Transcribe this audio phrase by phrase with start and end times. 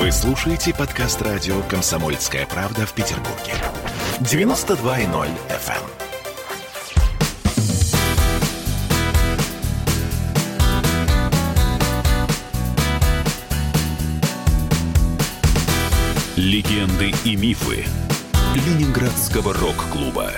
[0.00, 3.52] Вы слушаете подкаст радио «Комсомольская правда» в Петербурге.
[4.20, 5.82] 92.0 FM.
[16.36, 17.84] Легенды и мифы
[18.54, 20.32] Ленинградского рок-клуба.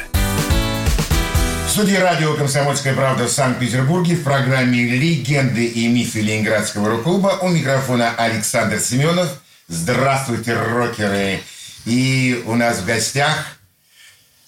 [1.69, 7.49] В студии радио «Комсомольская правда» в Санкт-Петербурге в программе «Легенды и мифы Ленинградского рок-клуба» у
[7.49, 9.42] микрофона Александр Семенов.
[9.75, 11.41] Здравствуйте, рокеры!
[11.87, 13.57] И у нас в гостях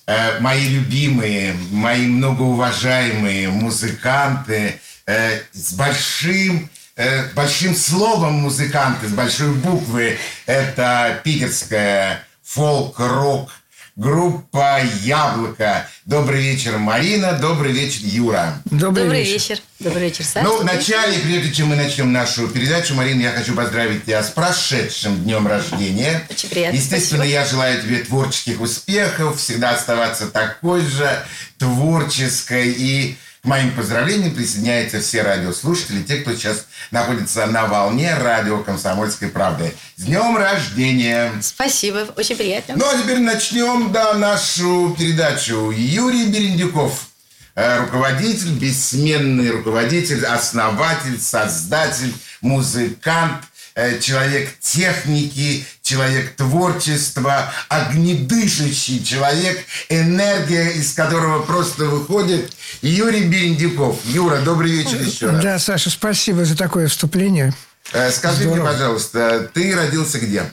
[0.07, 9.55] э, мои любимые, мои многоуважаемые музыканты э, с большим э, большим словом музыканты, с большой
[9.55, 10.19] буквы.
[10.45, 13.51] Это питерская фолк-рок
[13.97, 15.87] группа «Яблоко».
[16.05, 17.33] Добрый вечер, Марина.
[17.35, 18.61] Добрый вечер, Юра.
[18.65, 19.33] Добрый, Добрый вечер.
[19.33, 19.59] вечер.
[19.79, 20.47] Добрый вечер, Саша.
[20.47, 25.23] Ну, вначале, прежде чем мы начнем нашу передачу, Марина, я хочу поздравить тебя с прошедшим
[25.23, 26.27] днем рождения.
[26.29, 27.25] Очень приятно, Естественно, спасибо.
[27.41, 31.25] я желаю тебе творческих успехов, всегда оставаться такой же
[31.59, 32.73] творческой.
[32.77, 39.29] И к моим поздравлениям присоединяются все радиослушатели, те, кто сейчас находится на волне радио «Комсомольской
[39.29, 39.75] правды».
[39.97, 41.31] С днем рождения!
[41.43, 42.75] Спасибо, очень приятно.
[42.79, 45.71] Ну, а теперь начнем, да, нашу передачу.
[45.71, 47.09] Юрий Берендюков,
[47.55, 60.71] э, руководитель, бессменный руководитель, основатель, создатель, музыкант, э, человек техники, человек творчества, огнедышащий человек, энергия
[60.73, 62.51] из которого просто выходит.
[62.81, 64.01] Юрий Берендюков.
[64.07, 65.43] Юра, добрый вечер еще раз.
[65.43, 67.53] Да, Саша, спасибо за такое вступление.
[67.93, 68.73] Э, Скажи мне, Здорово.
[68.73, 70.45] пожалуйста, ты родился где?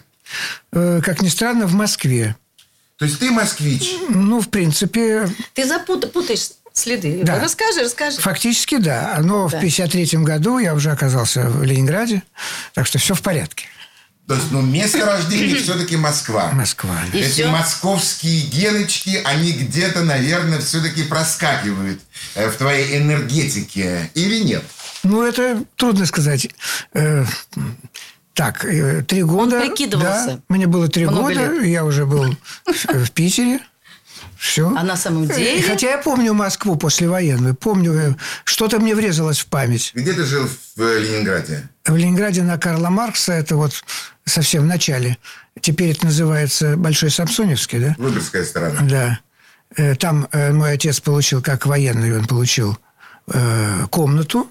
[0.73, 2.35] Э, Как ни странно, в Москве.
[2.97, 3.95] То есть ты москвич?
[4.09, 7.21] Ну, в принципе, Ты запутаешь следы.
[7.23, 7.39] Да.
[7.39, 8.17] Расскажи, расскажи.
[8.19, 9.17] фактически да.
[9.21, 9.57] Но в Да.
[9.57, 12.21] 1953 году я уже оказался в Ленинграде,
[12.73, 13.65] так что все в порядке.
[14.27, 16.51] То есть, ну, место рождения все-таки Москва.
[16.53, 16.95] Москва.
[17.13, 17.49] И Эти всё?
[17.51, 21.99] московские геночки, они где-то, наверное, все-таки проскакивают
[22.35, 24.09] э, в твоей энергетике.
[24.13, 24.63] Или нет?
[25.03, 26.47] Ну, это трудно сказать.
[26.93, 27.25] Э,
[28.33, 29.59] Так, э, три года.
[29.59, 30.25] прикидывался.
[30.27, 31.65] Да, мне было три года, лет.
[31.65, 33.59] я уже был в Питере.
[34.37, 34.73] Все.
[34.75, 35.61] А на самом деле?
[35.61, 37.55] Хотя я помню Москву послевоенную.
[37.55, 39.91] Помню, э, что-то мне врезалось в память.
[39.93, 41.69] Где ты жил в э, Ленинграде?
[41.85, 43.83] В Ленинграде на Карла Маркса, это вот
[44.25, 45.17] совсем в начале.
[45.59, 47.95] Теперь это называется Большой Самсоневский, да?
[47.97, 48.79] Выборгская сторона.
[48.81, 49.19] Да.
[49.75, 52.77] Э, Там э, мой отец получил, как военный, он получил
[53.27, 54.49] э, комнату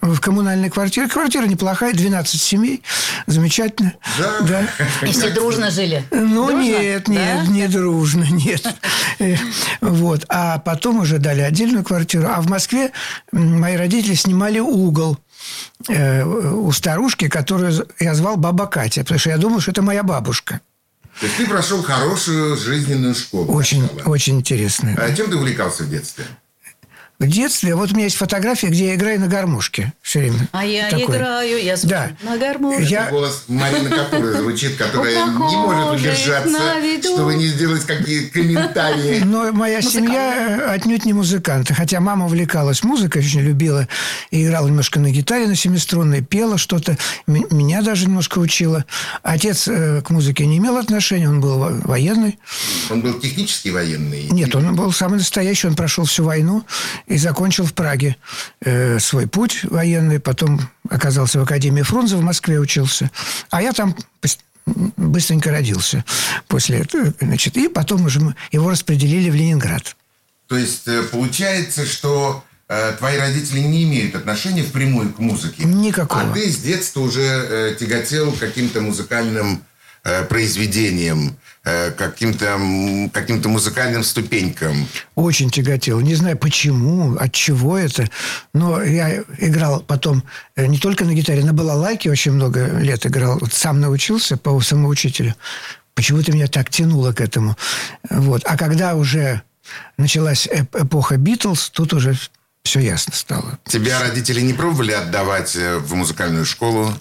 [0.00, 1.08] в коммунальной квартире.
[1.08, 2.82] Квартира неплохая, 12 семей.
[3.26, 3.94] Замечательно.
[4.18, 4.66] Да.
[5.02, 6.04] И все дружно жили.
[6.10, 6.60] Ну, Дружно?
[6.62, 7.52] нет, нет, Да?
[7.52, 8.66] не дружно, нет.
[9.18, 9.36] Э,
[9.80, 10.24] Вот.
[10.28, 12.28] А потом уже дали отдельную квартиру.
[12.28, 12.92] А в Москве
[13.32, 15.18] мои родители снимали угол
[15.88, 20.02] э, у старушки, которую я звал Баба Катя, потому что я думал, что это моя
[20.02, 20.60] бабушка.
[21.20, 23.52] То есть ты прошел хорошую жизненную школу.
[23.52, 24.08] Очень, сначала.
[24.10, 24.96] очень интересная.
[24.96, 26.24] А чем ты увлекался в детстве?
[27.20, 30.48] В детстве, вот у меня есть фотография, где я играю на гармошке все время.
[30.52, 31.18] А я Такое.
[31.18, 32.10] играю, я звучу Да.
[32.22, 32.82] на гармошке.
[32.84, 36.58] Я- Голос Марины Капуры звучит, которая не может удержаться,
[37.02, 39.20] чтобы не сделать какие комментарии.
[39.22, 41.74] Но моя семья э, отнюдь не музыканты.
[41.74, 43.86] Хотя мама увлекалась музыкой, очень любила
[44.30, 46.96] и играла немножко на гитаре на семиструнной, пела что-то.
[47.26, 48.86] Меня даже немножко учила.
[49.22, 52.38] Отец э, к музыке не имел отношения, он был во- военный.
[52.88, 54.28] Он был технически военный.
[54.30, 56.64] Нет, он был самый настоящий, он прошел всю войну
[57.10, 58.16] и закончил в Праге
[58.60, 63.10] э, свой путь военный, потом оказался в Академии Фрунзе, в Москве учился.
[63.50, 63.96] А я там
[64.96, 66.04] быстренько родился
[66.46, 67.12] после этого.
[67.20, 68.20] Значит, и потом уже
[68.52, 69.96] его распределили в Ленинград.
[70.46, 75.64] То есть э, получается, что э, твои родители не имеют отношения впрямую к музыке.
[75.64, 76.30] Никакого.
[76.30, 79.64] А ты с детства уже э, тяготел каким-то музыкальным
[80.04, 81.32] э, произведениям, э,
[81.62, 84.86] каким-то м, каким-то музыкальным ступенькам.
[85.14, 86.00] Очень тяготел.
[86.00, 88.08] Не знаю почему, от чего это.
[88.54, 90.24] Но я играл потом
[90.56, 93.38] э, не только на гитаре, на балалайке очень много лет играл.
[93.40, 95.34] Вот сам научился по самоучителю.
[95.94, 97.56] Почему-то меня так тянуло к этому.
[98.08, 98.42] Вот.
[98.46, 99.42] А когда уже
[99.98, 102.16] началась эп- эпоха Битлз, тут уже
[102.64, 103.58] все ясно стало.
[103.66, 106.92] Тебя родители не пробовали отдавать э, в музыкальную школу?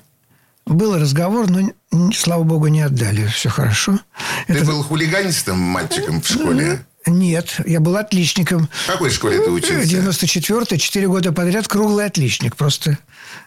[0.69, 1.71] Был разговор, но,
[2.13, 3.25] слава богу, не отдали.
[3.27, 3.99] Все хорошо.
[4.47, 6.85] Ты Это- был хулиганистым мальчиком в школе?
[7.07, 8.69] Нет, я был отличником.
[8.83, 9.89] В какой школе ты учился?
[9.89, 12.55] 94-й, 4 года подряд круглый отличник.
[12.55, 12.99] Просто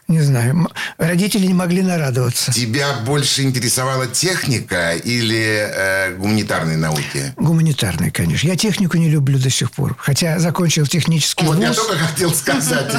[0.07, 0.69] Не знаю.
[0.97, 2.51] Родители не могли нарадоваться.
[2.51, 7.33] Тебя больше интересовала техника или э, гуманитарные науки?
[7.37, 8.47] Гуманитарные, конечно.
[8.47, 9.95] Я технику не люблю до сих пор.
[9.97, 11.77] Хотя закончил технический Вот я вуз.
[11.77, 12.93] только хотел сказать.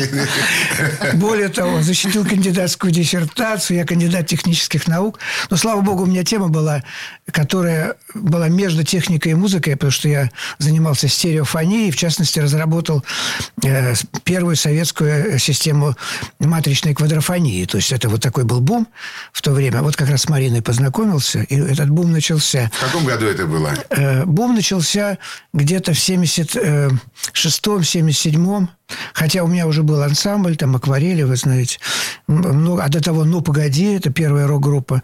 [1.15, 5.19] Более того, защитил кандидатскую диссертацию, я кандидат технических наук.
[5.51, 6.83] Но, слава богу, у меня тема была,
[7.31, 13.05] которая была между техникой и музыкой, потому что я занимался стереофонией, в частности, разработал
[13.63, 13.95] э,
[14.25, 15.97] первую советскую систему
[16.39, 17.65] матричной квадрофонии.
[17.65, 18.89] То есть это вот такой был бум
[19.33, 19.81] в то время.
[19.83, 22.71] Вот как раз с Мариной познакомился, и этот бум начался.
[22.75, 23.73] В каком году это было?
[23.91, 25.19] Э, Бум начался
[25.53, 28.69] где-то в 76-77
[29.15, 31.79] Хотя у меня уже был ансамбль, там акварели, вы знаете.
[32.27, 35.03] Много- а до того «Ну, погоди», это первая рок-группа.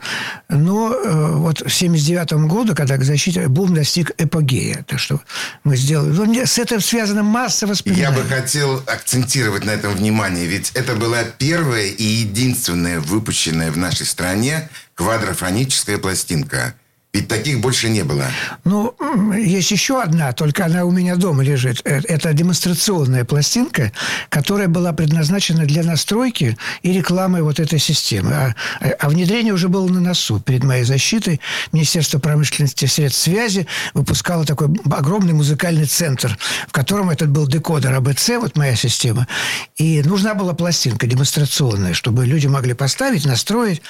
[0.48, 4.84] Но э, вот в 79 году, когда к защите, бум достиг эпогея.
[4.86, 5.20] Так что
[5.64, 6.10] мы сделали...
[6.10, 8.16] Ну, с этим связана масса Я воспоминаний.
[8.16, 14.06] бы хотел акцентировать на этом внимание, ведь это была первая и единственная выпущенная в нашей
[14.06, 16.74] стране квадрофоническая пластинка.
[17.12, 18.26] Ведь таких больше не было.
[18.62, 18.94] Ну,
[19.34, 21.80] есть еще одна, только она у меня дома лежит.
[21.84, 23.90] Э, Это демонстрационная пластинка,
[24.28, 28.32] которая была предназначена для настройки и рекламы вот этой системы.
[28.32, 28.54] А,
[29.00, 30.38] а внедрение уже было на носу.
[30.38, 31.40] Перед моей защитой
[31.72, 37.92] Министерство промышленности и средств связи выпускало такой огромный музыкальный центр, в котором этот был декодер
[37.92, 39.26] АБЦ, вот моя система.
[39.76, 43.82] И нужна была пластинка демонстрационная, чтобы люди могли поставить, настроить.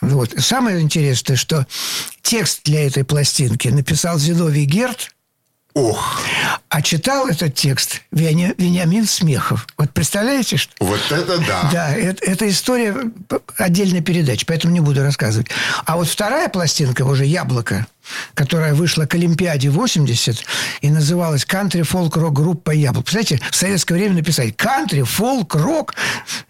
[0.00, 0.34] Вот.
[0.38, 1.66] Самое интересное, что
[2.22, 5.10] текст для этой пластинки написал Зиновий Герд,
[5.74, 6.20] Ох,
[6.70, 9.66] а читал этот текст Веня- Вениамин Смехов.
[9.76, 10.72] Вот представляете, что...
[10.80, 11.70] вот это да.
[11.72, 12.96] Да, это, это история
[13.56, 15.48] отдельной передачи, поэтому не буду рассказывать.
[15.84, 17.86] А вот вторая пластинка уже «Яблоко»,
[18.34, 20.44] которая вышла к Олимпиаде 80
[20.80, 23.10] и называлась «Кантри фолк рок группа Яблоко».
[23.10, 25.94] Представляете, в советское время написать «Кантри фолк рок»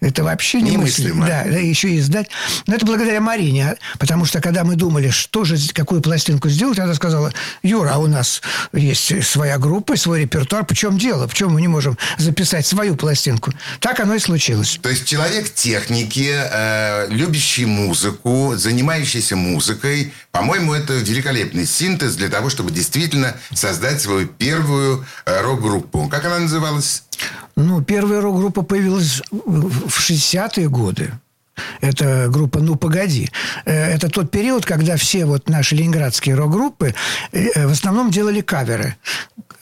[0.00, 1.26] это вообще немыслимо.
[1.26, 2.28] Да, да, еще и издать.
[2.66, 6.78] Но это благодаря Марине, а, потому что когда мы думали, что же, какую пластинку сделать,
[6.78, 7.32] она сказала,
[7.62, 11.26] Юра, а у нас есть своя группа, свой репертуар, в чем дело?
[11.26, 13.52] Почему мы не можем записать свою пластинку?
[13.80, 14.78] Так оно и случилось.
[14.82, 21.00] То есть человек техники, э, любящий музыку, занимающийся музыкой, по-моему, это
[21.48, 26.08] великолепный синтез для того, чтобы действительно создать свою первую э, рок-группу.
[26.08, 27.04] Как она называлась?
[27.56, 31.12] Ну, первая рок-группа появилась в 60-е годы.
[31.80, 33.30] Это группа «Ну, погоди».
[33.64, 36.94] Э, Это тот период, когда все вот наши ленинградские рок-группы
[37.32, 38.94] э, в основном делали каверы.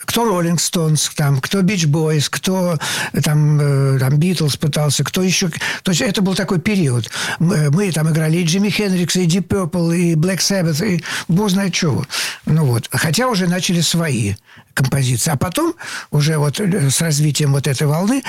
[0.07, 2.79] Кто Роллинг Стоунс, там, кто Бич Бойс, кто
[3.13, 5.49] э, там, э, там Битлз пытался, кто еще...
[5.83, 7.11] То есть это был такой период.
[7.39, 11.51] Мы, мы там играли и Джимми Хендрикс, и Deep Purple, и Black Sabbath, и бог
[11.51, 12.07] знает чего.
[12.47, 12.89] Ну вот.
[12.93, 14.35] Хотя уже начали свои
[14.75, 15.31] композиции.
[15.31, 15.75] А потом
[16.11, 18.23] уже вот э, с развитием вот этой волны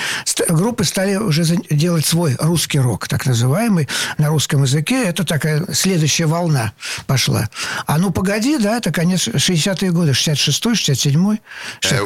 [0.50, 3.88] группы стали уже делать свой русский рок, так называемый,
[4.18, 5.04] на русском языке.
[5.04, 6.74] Это такая следующая волна
[7.06, 7.50] пошла.
[7.86, 11.42] А ну погоди, да, это конец 60-е годы, 66-й, 67-й, Э, 68-й.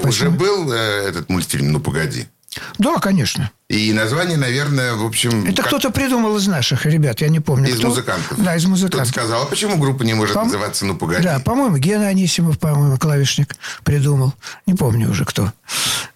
[0.04, 0.78] Уже был э,
[1.08, 2.28] этот мультфильм «Ну, погоди».
[2.78, 3.50] Да, конечно.
[3.70, 5.46] И название, наверное, в общем...
[5.46, 7.70] Это как- кто-то придумал из наших ребят, я не помню.
[7.70, 7.88] Из кто.
[7.88, 8.38] музыкантов.
[8.44, 9.08] Да, из Кто-то музыкантов.
[9.08, 11.24] сказал, а почему группа не может Пом- называться «Ну, погоди»?
[11.24, 13.56] Да, по-моему, Гена Анисимов, по-моему, клавишник
[13.86, 14.34] придумал.
[14.66, 15.54] Не помню уже кто.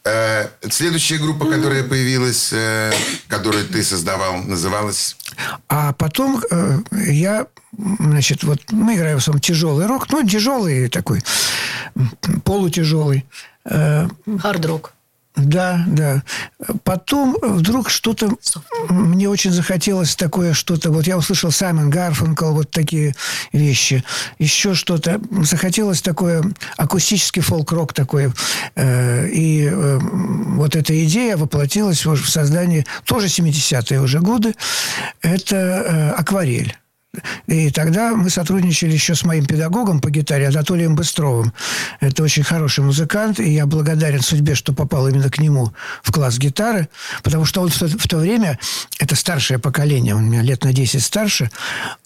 [0.04, 2.92] Э, следующая группа, которая появилась, э,
[3.30, 5.16] которую ты создавал, называлась...
[5.70, 7.48] А потом э, я,
[8.00, 11.24] значит, вот мы играем в основном тяжелый рок, ну, тяжелый такой,
[12.44, 13.26] полутяжелый.
[13.64, 14.92] Хард-рок.
[15.36, 16.24] Да, да.
[16.84, 18.32] Потом вдруг что-то...
[18.90, 20.92] Мне очень захотелось такое что-то...
[20.92, 23.16] Вот я услышал Саймон Гарфанкл, вот такие
[23.52, 24.04] вещи.
[24.40, 25.20] Еще что-то.
[25.44, 26.44] Захотелось такое
[26.78, 28.32] акустический фолк-рок такой.
[28.76, 32.86] Э, И э, вот эта идея воплотилась в создании...
[33.04, 34.56] Тоже 70-е уже годы.
[35.22, 36.78] Это э, акварель.
[37.48, 41.54] И тогда мы сотрудничали еще с моим педагогом по гитаре Анатолием Быстровым.
[42.00, 46.38] Это очень хороший музыкант, и я благодарен судьбе, что попал именно к нему в класс
[46.38, 46.90] гитары,
[47.24, 48.60] потому что он в то, в то время,
[49.00, 51.50] это старшее поколение, он меня лет на 10 старше,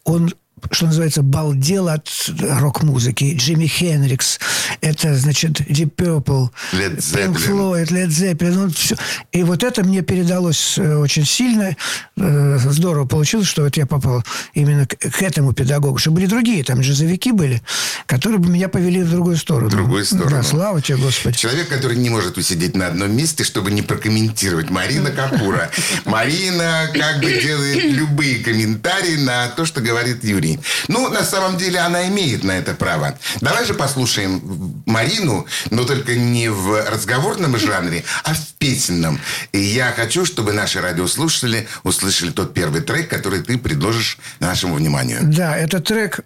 [0.04, 0.34] он
[0.72, 3.36] что называется, балдел от рок-музыки.
[3.36, 4.40] Джимми Хенрикс,
[4.82, 7.36] это, значит, Deep Purple, Led Pink.
[7.36, 8.96] Floyd, Led Zeppelin, ну, все.
[9.32, 11.76] И вот это мне передалось э, очень сильно.
[12.18, 14.24] Э, Здорово получилось, что вот я попал
[14.54, 15.98] именно к, к этому педагогу.
[15.98, 17.62] Что были другие, там джазовики были,
[18.06, 19.70] которые бы меня повели в другую сторону.
[19.70, 20.30] В другую сторону.
[20.30, 21.38] Да, слава тебе, Господи.
[21.38, 24.70] Человек, который не может усидеть на одном месте, чтобы не прокомментировать.
[24.70, 25.70] Марина Капура.
[26.06, 30.49] Марина как бы делает любые комментарии на то, что говорит Юрий.
[30.50, 30.60] Любви.
[30.88, 33.18] Ну, на самом деле, она имеет на это право.
[33.42, 39.20] Давай же послушаем Марину, но только не в разговорном жанре, а в песенном.
[39.52, 45.20] И я хочу, чтобы наши радиослушатели услышали тот первый трек, который ты предложишь нашему вниманию.
[45.24, 46.22] Да, это трек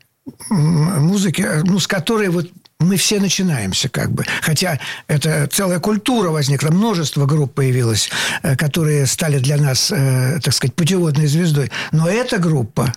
[0.49, 2.49] музыки, ну, с которой вот
[2.79, 4.25] мы все начинаемся как бы.
[4.41, 8.09] Хотя это целая культура возникла, множество групп появилось,
[8.41, 11.71] э, которые стали для нас, э, так сказать, путеводной звездой.
[11.91, 12.93] Но эта группа,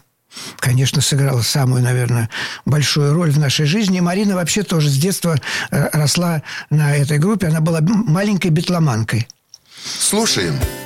[0.58, 2.30] конечно, сыграла самую, наверное,
[2.64, 3.98] большую роль в нашей жизни.
[3.98, 5.36] И Марина вообще тоже с детства
[5.70, 7.48] э, росла на этой группе.
[7.48, 9.28] Она была маленькой битломанкой.
[9.98, 10.54] Слушаем.
[10.54, 10.85] Я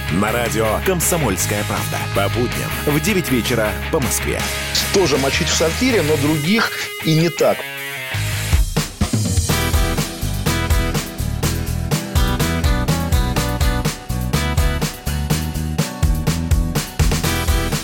[0.19, 1.97] На радио «Комсомольская правда».
[2.13, 4.41] По будням в 9 вечера по Москве.
[4.93, 6.69] Тоже мочить в сортире, но других
[7.05, 7.57] и не так.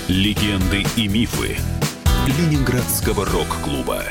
[0.10, 1.57] Легенды и мифы
[2.27, 4.03] Ленинградского рок-клуба.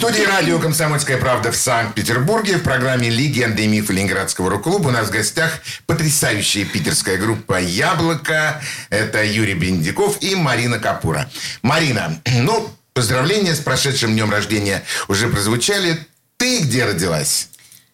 [0.00, 5.08] Студии радио «Комсомольская правда» в Санкт-Петербурге в программе «Легенды и мифы Ленинградского рок-клуба» у нас
[5.08, 8.62] в гостях потрясающая питерская группа «Яблоко».
[8.88, 11.28] Это Юрий Бендиков и Марина Капура.
[11.60, 15.98] Марина, ну, поздравления с прошедшим днем рождения уже прозвучали.
[16.38, 17.50] Ты где родилась?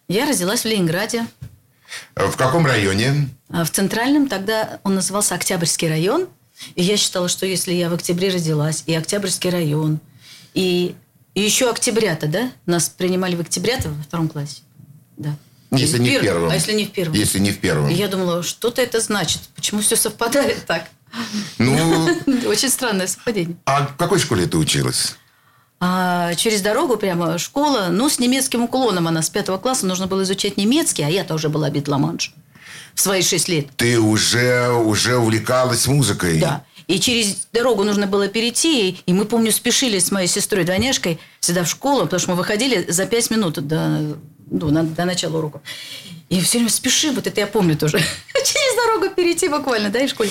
[0.07, 1.27] Я родилась в Ленинграде.
[2.15, 3.27] В каком районе?
[3.49, 6.29] А В Центральном тогда он назывался Октябрьский район.
[6.75, 9.99] И я считала, что если я в октябре родилась, и Октябрьский район,
[10.53, 10.95] и,
[11.37, 12.51] и еще октябрята, да?
[12.65, 14.63] Нас принимали в октябрята во втором классе.
[15.17, 15.35] Да.
[15.69, 16.49] Если не в первом.
[16.49, 17.13] А если не в первом?
[17.13, 17.89] Если не в первом.
[17.91, 19.41] И я думала, что-то это значит.
[19.55, 20.87] Почему все совпадает так?
[21.59, 22.09] Ну,
[22.47, 23.55] Очень странное совпадение.
[23.67, 25.15] а в какой школе ты училась?
[25.79, 29.07] А через дорогу прямо школа, ну, с немецким уклоном.
[29.07, 32.33] Она с пятого класса нужно было изучать немецкий, а я тоже была битломанш
[32.95, 33.67] в свои шесть лет.
[33.75, 36.39] Ты уже, уже увлекалась музыкой?
[36.39, 36.63] Да.
[36.87, 38.97] И через дорогу нужно было перейти.
[39.05, 43.05] И мы, помню, спешили с моей сестрой-двойняшкой всегда в школу, потому что мы выходили за
[43.05, 44.15] пять минут до,
[44.49, 45.61] ну, на- до начала урока.
[46.29, 47.99] И все время спешим, вот это я помню тоже.
[48.33, 50.29] Через дорогу перейти буквально, да, и в школе.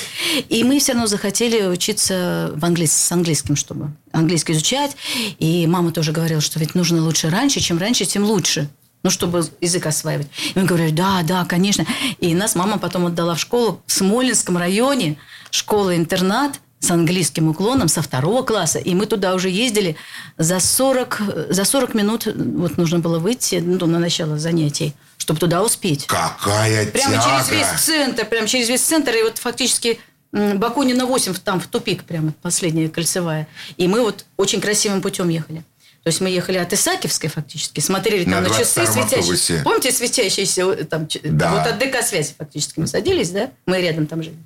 [0.49, 4.97] И мы все равно захотели учиться в английс- с английским, чтобы английский изучать.
[5.39, 8.69] И мама тоже говорила, что ведь нужно лучше раньше, чем раньше, тем лучше.
[9.07, 10.27] Ну, чтобы язык осваивать.
[10.53, 11.87] И мы говорили, да, да, конечно.
[12.19, 15.17] И нас мама потом отдала в школу в Смоленском районе,
[15.53, 18.81] школа-интернат с английским уклоном со второго класса.
[18.81, 19.95] И мы туда уже ездили
[20.39, 21.21] за 40,
[21.51, 22.27] за 40 минут.
[22.27, 26.07] Вот нужно было выйти ну, на начало занятий, чтобы туда успеть.
[26.07, 27.45] Какая Прямо тяга!
[27.45, 29.15] через весь центр, прямо через весь центр.
[29.15, 30.01] И вот фактически
[30.33, 33.47] Бакунина 8, там в тупик прямо, последняя кольцевая.
[33.77, 35.63] И мы вот очень красивым путем ехали.
[36.07, 39.63] То есть мы ехали от Исаакиевской фактически, смотрели там На на, часы 22-м светящиеся.
[39.65, 41.51] Помните светящиеся э, там, ч- Да.
[41.51, 43.51] вот от ДК связи фактически мы садились, да?
[43.67, 44.37] Мы рядом там жили.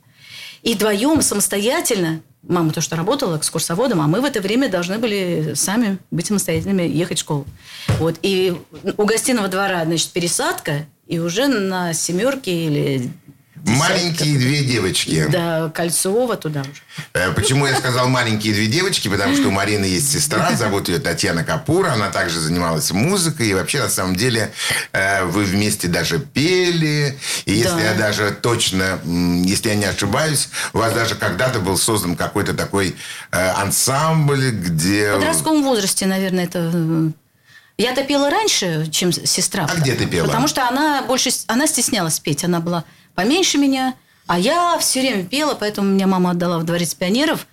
[0.62, 5.52] И вдвоем самостоятельно, мама то, что работала экскурсоводом, а мы в это время должны были
[5.54, 7.44] сами быть самостоятельными, ехать в школу.
[7.98, 8.16] Вот.
[8.22, 8.56] И
[8.96, 13.10] у гостиного двора, значит, пересадка, И уже на семерке или
[13.64, 15.26] Маленькие две девочки.
[15.28, 16.70] до Кольцова туда уже.
[17.14, 19.08] Э, Почему я сказал маленькие две девочки?
[19.08, 21.92] Потому что у Марины есть сестра, зовут ее Татьяна Капура.
[21.92, 23.48] Она также занималась музыкой.
[23.48, 24.52] И вообще, на самом деле,
[24.92, 27.18] э, вы вместе даже пели.
[27.44, 27.80] И если Да.
[27.80, 28.98] я даже точно,
[29.44, 32.96] если я не ошибаюсь, у вас даже когда-то был создан какой-то такой
[33.32, 35.12] э, ансамбль, где...
[35.12, 37.12] В подростковом возрасте, наверное, это...
[37.78, 39.66] Я-то пела раньше, чем сестра.
[39.70, 40.26] А где ты пела?
[40.26, 41.30] Потому что она больше...
[41.46, 42.44] Она стеснялась петь.
[42.44, 42.84] Она была
[43.22, 43.94] поменьше меня.
[44.26, 47.46] А я все время пела, поэтому меня мама отдала в Дворец пионеров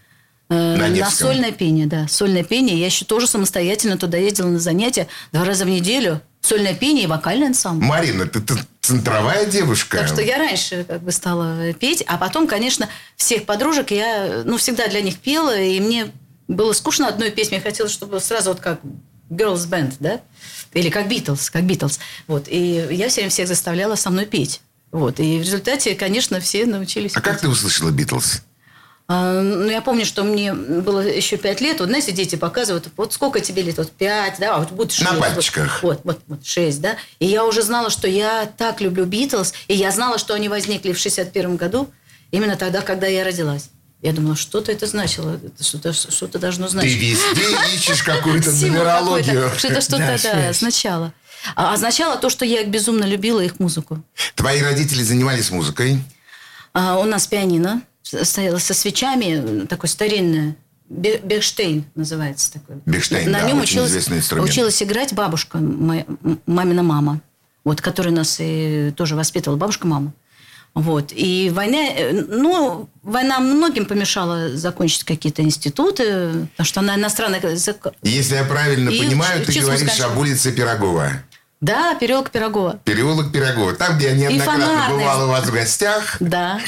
[0.50, 2.08] э, На на, сольное пение, да.
[2.08, 2.78] Сольное пение.
[2.78, 6.22] Я еще тоже самостоятельно туда ездила на занятия два раза в неделю.
[6.42, 7.86] Сольное пение и вокальный ансамбль.
[7.86, 9.98] Марина, ты, ты центровая девушка.
[9.98, 14.58] Так что я раньше как бы стала петь, а потом, конечно, всех подружек я, ну,
[14.58, 16.12] всегда для них пела, и мне
[16.48, 18.80] было скучно одной песни, я хотела, чтобы сразу вот как
[19.30, 20.22] Girls Band, да,
[20.74, 24.62] или как Битлз, как Битлз, вот, и я все время всех заставляла со мной петь,
[24.92, 27.42] вот, и в результате, конечно, все научились А как петь.
[27.42, 28.42] ты услышала Битлз?
[29.10, 31.80] А, ну, я помню, что мне было еще пять лет.
[31.80, 33.78] Вот, знаете, дети показывают, вот сколько тебе лет?
[33.78, 35.10] Вот пять, да, а вот будет шесть.
[35.10, 35.82] На пальчиках.
[35.82, 36.98] Вот, вот, вот, шесть, да.
[37.20, 40.92] И я уже знала, что я так люблю Битлз, и я знала, что они возникли
[40.92, 41.90] в 61 году,
[42.32, 43.70] именно тогда, когда я родилась.
[44.02, 46.98] Я думала, что-то это значило, это что-то, что-то должно Ты значить.
[46.98, 49.52] везде ищешь какую-то нумерологию.
[49.58, 50.62] Что-то, что-то, Да, да, связь.
[51.46, 51.70] Означало.
[51.70, 54.02] А означало то, что я безумно любила их музыку.
[54.36, 56.00] Твои родители занимались музыкой.
[56.74, 60.56] А, у нас пианино стояло со свечами, такое старинное.
[60.90, 62.78] Бе- Бехштейн называется такой.
[62.86, 64.50] Бехштейн, На да, нем очень училась, инструмент.
[64.50, 66.06] училась играть бабушка, моя,
[66.46, 67.20] мамина мама,
[67.66, 70.14] вот, которая нас и тоже воспитывала, бабушка мама.
[70.74, 71.12] Вот.
[71.12, 77.88] И война, э, ну, война многим помешала закончить какие-то институты, потому что она иностранная язык.
[78.04, 80.12] Если я правильно И понимаю, ты говоришь скончалась.
[80.14, 81.12] об улице Пирогова.
[81.60, 82.80] Да, переулок Пирогова.
[82.84, 83.74] Переулок Пирогова.
[83.74, 84.98] Там, где я неоднократно фонарный.
[85.00, 86.18] бывал у вас в гостях.
[86.20, 86.62] Да.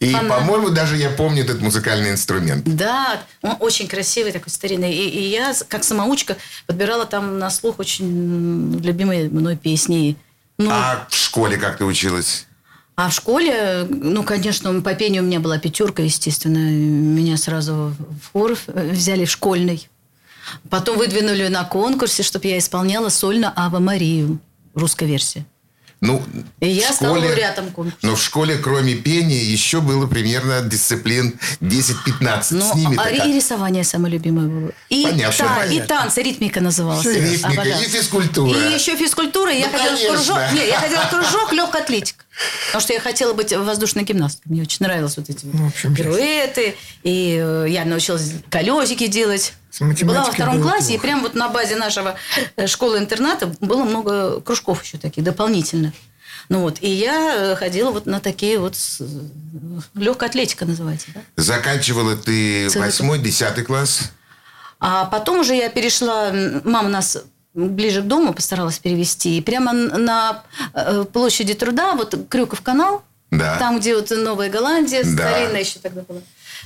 [0.00, 0.28] И, Фонарь.
[0.28, 2.62] по-моему, даже я помню этот музыкальный инструмент.
[2.66, 4.92] Да, он очень красивый такой старинный.
[4.92, 10.18] И, и я, как самоучка, подбирала там на слух очень любимые мной песни.
[10.58, 10.68] Ну.
[10.70, 12.46] А в школе как ты училась?
[12.96, 16.58] В школе, ну, конечно, по пению у меня была пятерка, естественно.
[16.58, 19.88] Меня сразу в хор взяли в школьный.
[20.70, 24.38] Потом выдвинули на конкурсе, чтобы я исполняла сольно «Ава Марию»,
[24.74, 25.44] русская версия.
[26.00, 26.22] Ну,
[26.60, 27.96] И я в стала школе- лауреатом конкурса.
[28.02, 32.46] Но в школе, кроме пения, еще было примерно дисциплин 10-15.
[32.50, 34.70] Ну, С ними а и рисование самое любимое было.
[34.90, 35.46] И, Понятно.
[35.46, 35.86] та- и Понятно.
[35.96, 37.06] танцы, ритмика называлась.
[37.06, 37.80] Ритмика Обожала.
[37.80, 38.58] и физкультура.
[38.58, 39.50] И еще физкультура.
[39.50, 40.14] Я Ну, ходила в конечно.
[40.34, 40.52] кружок.
[40.52, 42.23] Не, я ходила в кружок легкая атлетика.
[42.66, 44.50] Потому что я хотела быть воздушной гимнасткой.
[44.50, 46.74] Мне очень нравилось вот эти Ну, общем, пируэты.
[47.02, 49.54] И э, я научилась колесики делать.
[50.02, 51.02] Была во втором классе, и плохо.
[51.02, 52.16] прям вот на базе нашего
[52.56, 55.92] э, школы-интерната было много кружков еще таких дополнительных.
[56.48, 58.76] Ну вот, и я э, ходила вот на такие вот...
[59.94, 61.20] Легкая атлетика называется, да?
[61.36, 64.12] Заканчивала ты Целый 8-10 класс?
[64.80, 66.30] А потом уже я перешла,
[66.64, 67.18] мама нас
[67.54, 70.42] ближе к дому постаралась перевести, и прямо на
[70.74, 73.58] э, площади труда, вот Крюков канал, Да.
[73.58, 75.10] там, где вот Новая Голландия, Да.
[75.10, 76.20] старинная еще тогда была.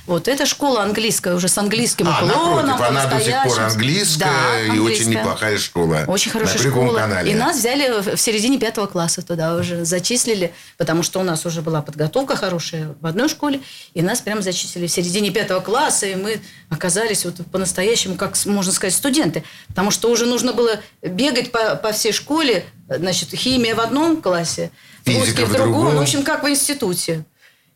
[0.09, 2.65] Вот, это школа английская, уже с английским А, уклоном.
[2.65, 4.25] напротив, она до сих пор английская
[4.67, 6.03] Да, и очень неплохая школа.
[6.07, 6.97] Очень хорошая на школа.
[6.99, 7.31] канале.
[7.31, 11.61] И нас взяли в- середине пятого класса туда уже зачислили, потому что у нас уже
[11.61, 13.61] была подготовка хорошая в одной школе,
[13.93, 16.41] и нас прям зачислили в середине пятого класса, и мы
[16.71, 19.43] оказались вот по-настоящему, как можно сказать, студенты.
[19.67, 24.71] Потому что уже нужно было бегать по, по всей школе, значит, химия в одном классе,
[25.05, 25.97] Физика в другом.
[25.97, 27.25] в общем, как в институте.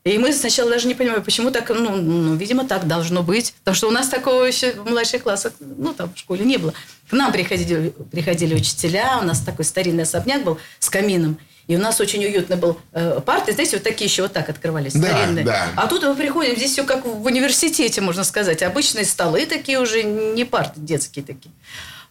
[0.04, 3.54] И мы сначала даже не понимали, почему так, ну, ну, видимо, так должно быть.
[3.60, 6.74] Потому что у нас такого еще в младших классах, ну, там в школе не было.
[7.08, 11.38] К нам приходили, приходили учителя, у нас такой старинный особняк был с камином.
[11.68, 14.92] И у нас очень уютно был э, парты, знаете, вот такие еще вот так открывались,
[14.92, 15.44] Да, старинные.
[15.46, 15.68] да.
[15.74, 18.62] А тут мы приходим, здесь все как в университете, можно сказать.
[18.62, 21.50] Обычные столы такие уже, не парты детские такие.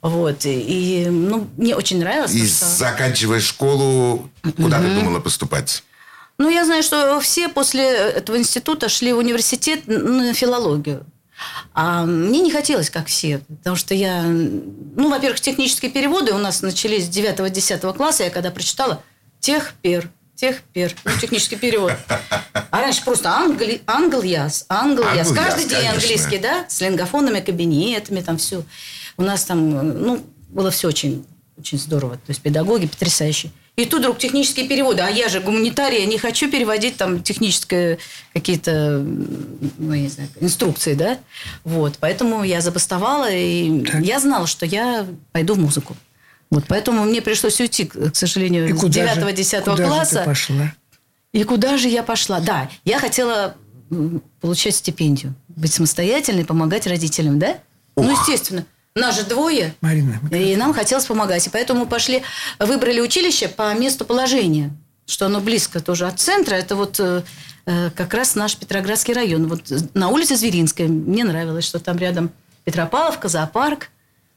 [0.02, 0.38] Вот.
[0.46, 2.34] И, ну, мне очень нравилось.
[2.34, 4.28] И что- заканчивая школу,
[4.58, 5.84] куда ты думала поступать?
[6.38, 11.06] Ну, я знаю, что все после этого института шли в университет на филологию.
[11.74, 14.24] А мне не хотелось, как все, потому что я...
[14.24, 18.24] Ну, во-первых, технические переводы у нас начались с 9-10 класса.
[18.24, 19.04] Я когда прочитала
[19.40, 21.94] техпер, техпер, ну, технический перевод.
[22.54, 25.32] А раньше просто англи, англ-яс, англ-яс.
[25.32, 25.94] Каждый день конечно.
[25.94, 28.64] английский, да, с лингофонными кабинетами, там все.
[29.18, 29.70] У нас там,
[30.02, 31.26] ну, было все очень,
[31.58, 32.16] очень здорово.
[32.16, 33.52] То есть педагоги потрясающие.
[33.76, 35.02] И тут вдруг технические переводы.
[35.02, 37.98] А я же гуманитарий, я не хочу переводить там технические
[38.32, 41.18] какие-то, ну, не знаю, инструкции, да?
[41.64, 41.98] Вот.
[42.00, 45.96] Поэтому я забастовала, и я знала, что я пойду в музыку.
[46.52, 49.88] Вот поэтому мне пришлось уйти, к сожалению, И с куда же- 9-10 куда же ты
[49.90, 50.22] класса.
[50.24, 50.74] пошла?
[51.32, 52.40] И куда же я пошла?
[52.42, 53.56] Да, я хотела
[54.40, 57.58] получать стипендию, быть самостоятельной, помогать родителям, да?
[57.96, 58.66] Ну, естественно.
[58.96, 59.74] Нас же двое.
[59.82, 61.46] Марина, И нам хотелось помогать.
[61.48, 62.22] И поэтому мы пошли,
[62.60, 64.72] выбрали училище по месту положения,
[65.08, 66.54] что оно близко тоже от центра.
[66.56, 67.24] Это вот э,
[67.66, 69.48] э, как раз наш Петроградский район.
[69.48, 70.88] Вот э, на улице Зверинская.
[70.88, 72.32] Мне нравилось, что там рядом
[72.66, 73.90] Петропавловка, зоопарк.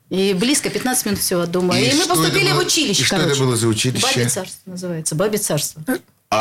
[0.08, 1.76] И близко, 15 минут всего от дома.
[1.78, 3.42] И И, мы это поступили было- в училище, и что это короче.
[3.42, 4.06] было за училище?
[4.06, 5.14] Бабе царство называется.
[5.16, 5.82] Бабе царство.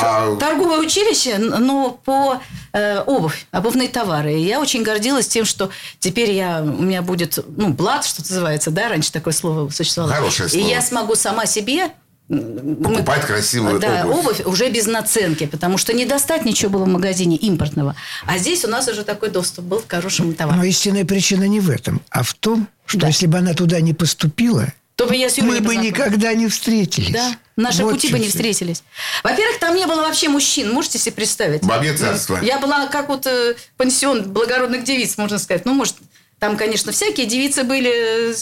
[0.02, 2.42] А Торговое училище, но по
[2.74, 4.34] э, обувь, обувные товары.
[4.40, 8.72] И я очень гордилась тем, что теперь я, у меня будет, ну, блат, что называется,
[8.72, 10.14] да, раньше такое слово существовало.
[10.14, 10.64] Хорошее слово.
[10.64, 11.92] И я смогу сама себе
[12.28, 14.42] Покупать мы- красивую да, обувь.
[14.48, 17.96] уже без наценки, потому что не достать ничего было в магазине импортного.
[18.26, 20.58] А здесь у нас уже такой доступ был к хорошему товару.
[20.58, 23.08] Но истинная причина не в этом, а в том, что Да.
[23.10, 26.34] если бы она туда не поступила, То бы я с Юлей мы не бы никогда
[26.34, 27.12] не встретились.
[27.12, 28.84] Да, наши Вот пути бы не встретились.
[29.24, 31.64] Во-первых, там не было вообще мужчин, можете себе представить?
[31.64, 32.40] Бабье царство.
[32.42, 35.66] Я была как вот э, пансион благородных девиц, можно сказать.
[35.66, 35.96] Ну, может,
[36.40, 38.36] там, конечно, всякие девицы были, э,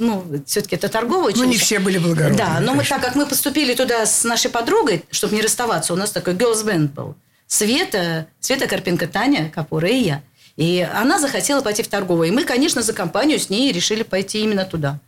[0.00, 2.96] ну, все-таки это торговое Ну, не все были благородные, Да, но мы, конечно.
[2.96, 6.64] так как мы поступили туда с нашей подругой, чтобы не расставаться, у нас такой girls
[6.64, 7.14] band был.
[7.46, 10.22] Света, Света Карпенко, Таня Капура и я.
[10.56, 12.28] И она захотела пойти в торговое.
[12.28, 15.00] И мы, конечно, за компанию с ней решили пойти именно туда.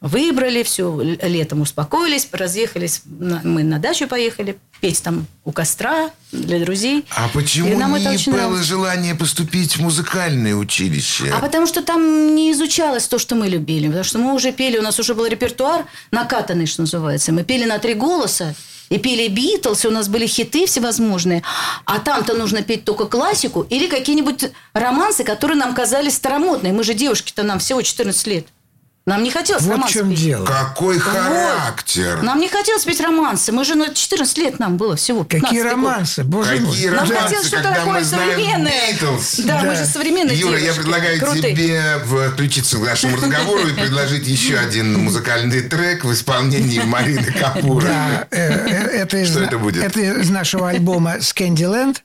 [0.00, 7.04] Выбрали все, летом успокоились, разъехались, мы на дачу поехали, петь там у костра для друзей.
[7.16, 8.64] А почему И нам это не очень было нравилось.
[8.64, 11.32] желание поступить в музыкальное училище?
[11.34, 13.86] А потому что там не изучалось то, что мы любили.
[13.88, 17.32] Потому что мы уже пели, у нас уже был репертуар накатанный, что называется.
[17.32, 18.54] Мы пели на три голоса.
[18.90, 21.42] И пели Битлз, и у нас были хиты всевозможные.
[21.84, 26.72] А там-то нужно петь только классику или какие-нибудь романсы, которые нам казались старомодные.
[26.72, 28.46] Мы же девушки-то, нам всего 14 лет.
[29.08, 30.20] Нам не хотелось Вот в романсы чем петь.
[30.20, 30.44] дело.
[30.44, 32.20] Какой характер!
[32.22, 33.52] Нам не хотелось петь романсы.
[33.52, 35.24] Мы же на 14 лет нам было всего.
[35.24, 35.72] 15 Какие год.
[35.72, 36.76] романсы, боже мой.
[36.84, 38.92] Нам романсы, хотелось что-то такое современное.
[38.92, 39.36] Битлз.
[39.44, 39.74] Да, мы Да.
[39.76, 40.80] же современные Юра, я девушки.
[40.82, 41.54] предлагаю Крутые.
[41.56, 41.82] тебе
[42.34, 47.86] включиться к нашему разговору и предложить еще один музыкальный трек в исполнении Марины Капуры.
[47.88, 48.36] Да, э,
[48.68, 49.82] э, это из, Что это будет?
[49.82, 51.96] это из нашего альбома Scandyland.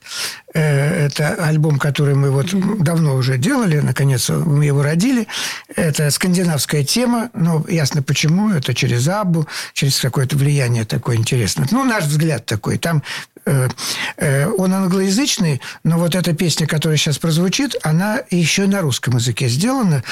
[0.54, 5.26] Э, Это альбом, который мы вот давно уже делали, наконец мы его родили.
[5.74, 8.50] Это скандинавская тема, но ясно почему.
[8.50, 11.66] Это через Аббу, через какое-то влияние такое интересное.
[11.70, 12.78] Ну, наш взгляд такой.
[12.78, 13.02] Там
[13.46, 13.68] э,
[14.16, 19.16] э, он англоязычный, но вот эта песня, которая сейчас прозвучит, она еще и на русском
[19.16, 20.04] языке сделана.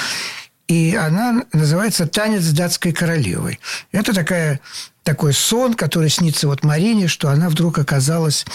[0.67, 3.59] И она называется «Танец датской королевой».
[3.91, 4.59] Это такая,
[5.03, 8.45] такой сон, который снится вот Марине, что она вдруг оказалась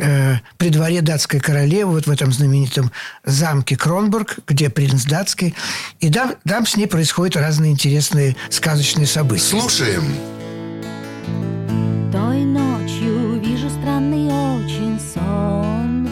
[0.00, 2.90] э, при дворе датской королевы, вот в этом знаменитом
[3.24, 5.54] замке Кронбург, где принц датский.
[6.00, 9.60] И там, там с ней происходят разные интересные сказочные события.
[9.60, 10.04] Слушаем.
[12.12, 16.08] Той ночью вижу странный очень сон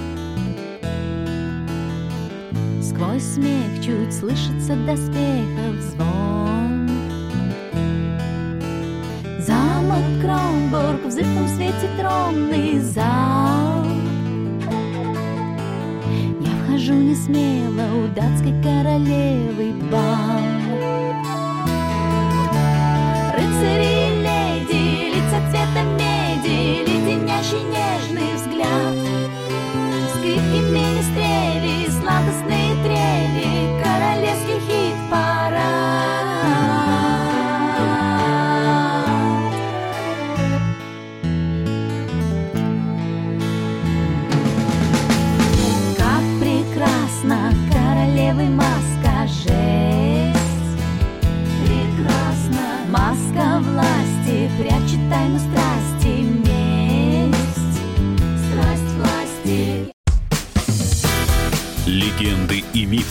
[2.81, 6.89] Сквозь смех чуть слышится доспехов звон
[9.41, 13.38] Замок Кронбург в зыбком свете тронный зал
[16.89, 20.41] Я вхожу не смело у датской королевы бал
[23.35, 28.97] Рыцари леди, лица цвета меди, леденящий нежный взгляд.
[30.15, 31.18] Скрипки, министрели,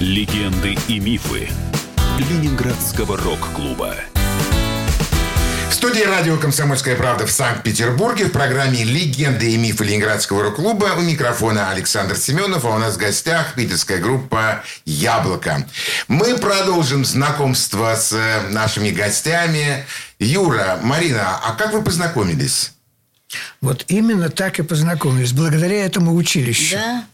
[0.00, 1.48] Легенды и мифы
[2.18, 3.96] Ленинградского рок-клуба.
[5.72, 11.72] студии радио «Комсомольская правда» в Санкт-Петербурге в программе «Легенды и мифы Ленинградского рок-клуба» у микрофона
[11.72, 15.66] Александр Семенов, а у нас в гостях питерская группа «Яблоко».
[16.06, 19.84] Мы продолжим знакомство с э, нашими гостями.
[20.20, 22.70] Юра, Марина, а как вы познакомились?
[23.60, 26.76] Вот именно так и познакомились, благодаря этому училищу.
[26.76, 27.04] Да.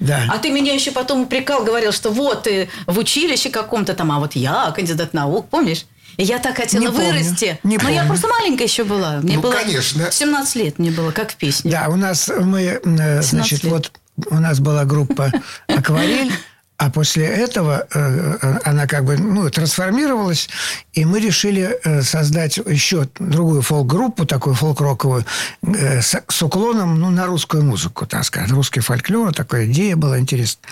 [0.00, 0.24] Да.
[0.28, 4.18] А ты меня еще потом упрекал, говорил, что вот ты в училище каком-то там, а
[4.18, 5.86] вот я кандидат наук, помнишь?
[6.16, 7.58] И я так хотела Не помню, вырасти.
[7.62, 9.18] не Но я просто маленькая еще была.
[9.18, 10.10] Мне Ну, было конечно.
[10.10, 11.70] 17 лет мне было, как в песне.
[11.70, 13.72] Да, у нас мы, э, значит, лет.
[13.72, 13.92] вот
[14.30, 15.30] у нас была группа
[15.66, 16.32] «Акварель»,
[16.78, 20.48] а после этого э, э, она как бы ну, трансформировалась,
[20.92, 25.24] и мы решили э, создать еще другую фолк-группу, такую фолк-роковую,
[25.62, 30.68] с уклоном ну, на русскую музыку, так сказать, русский фольклор, такая идея была интересная.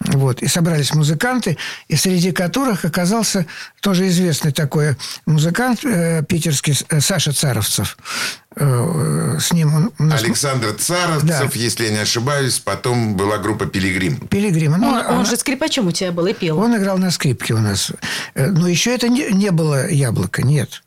[0.00, 0.42] Вот.
[0.42, 1.56] И собрались музыканты,
[1.88, 3.46] и среди которых оказался
[3.80, 7.96] тоже известный такой музыкант э, питерский э, Саша Царовцев.
[8.56, 11.48] Э, С ним он нас Александр Царовцев, Да.
[11.54, 14.18] если я не ошибаюсь, потом была группа «Пилигрим».
[14.28, 14.76] Пилигрима.
[14.76, 16.58] Ну, Он, он он- же скрипачом у тебя был и пел.
[16.58, 17.90] он играл на скрипке у нас.
[18.34, 20.82] Э, Но еще это не, не было яблоко, нет.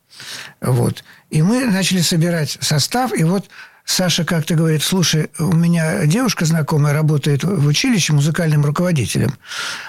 [0.62, 1.04] Вот.
[1.30, 3.50] И мы начали собирать состав, и вот
[3.92, 9.34] Саша как-то говорит, слушай, у меня девушка знакомая работает в училище музыкальным руководителем.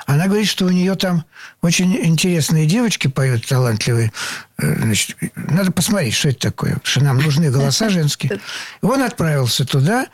[0.07, 1.27] Она говорит, что у нее там
[1.61, 4.11] очень интересные девочки поют, талантливые.
[4.57, 8.41] Э, Значит, надо посмотреть, что это такое, потому что нам нужны голоса женские.
[8.83, 10.07] И он отправился туда.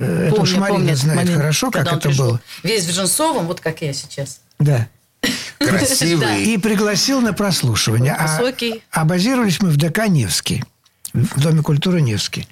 [0.00, 2.24] Э, Это уж Помню, Марина помню знает момент, хорошо, как это пришел.
[2.26, 2.40] было.
[2.64, 4.40] Весь в Джинсовом, вот как я сейчас.
[4.58, 4.88] Да.
[5.60, 6.42] Красивый.
[6.42, 8.16] И пригласил на прослушивание.
[8.18, 8.82] А- Высокий.
[8.90, 10.64] А, базировались мы в ДК «Невский»,
[11.12, 12.46] в Доме культуры «Невский».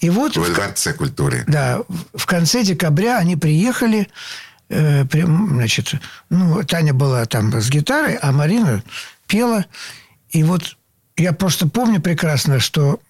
[0.00, 1.44] И вот, В в, Дворце культуры.
[1.46, 1.82] да,
[2.14, 4.08] в конце декабря они приехали,
[4.68, 5.94] э, при- значит,
[6.30, 8.82] ну, Таня была там с гитарой, а Марина
[9.26, 9.64] пела.
[10.30, 10.76] И вот
[11.16, 13.00] я просто помню прекрасно, что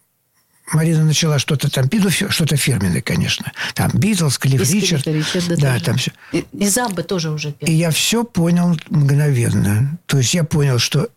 [0.73, 3.53] Марина начала что-то там ну, что-то фирменное, конечно.
[3.75, 5.05] Там Битлз, Клифф И Ричард.
[5.05, 5.85] Да, да, тоже.
[5.85, 6.13] там все.
[6.33, 7.69] И, и Заббы тоже уже пел.
[7.69, 9.99] И я все понял мгновенно.
[10.07, 11.09] То есть я понял, что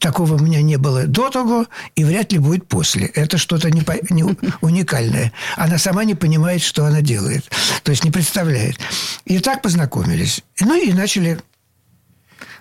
[0.00, 3.06] такого у меня не было до того и вряд ли будет после.
[3.06, 4.24] Это что-то не, не
[4.60, 5.32] уникальное.
[5.56, 7.44] Она сама не понимает, что она делает.
[7.84, 8.78] То есть не представляет.
[9.26, 10.42] И так познакомились.
[10.60, 11.38] Ну и начали...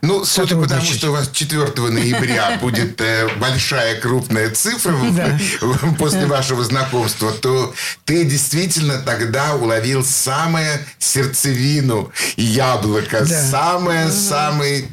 [0.02, 5.38] Ну, судя по тому, что у вас 4 ноября будет э, большая крупная цифра Да.
[5.98, 7.74] после вашего знакомства, то
[8.06, 13.42] ты действительно тогда уловил самое сердцевину яблока, Да.
[13.44, 14.86] самое-самое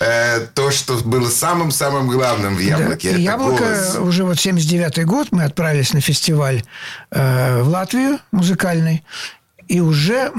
[0.00, 3.12] э, то, что было самым-самым главным в яблоке.
[3.12, 3.16] Да.
[3.18, 3.96] «Яблоко» голос.
[4.00, 6.62] уже вот 79 год мы отправились на фестиваль
[7.10, 9.04] э, в Латвию музыкальный.
[9.68, 10.30] И уже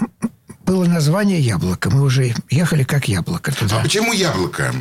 [0.66, 1.90] было название «Яблоко».
[1.90, 3.80] Мы уже ехали как яблоко туда.
[3.80, 4.74] А почему яблоко?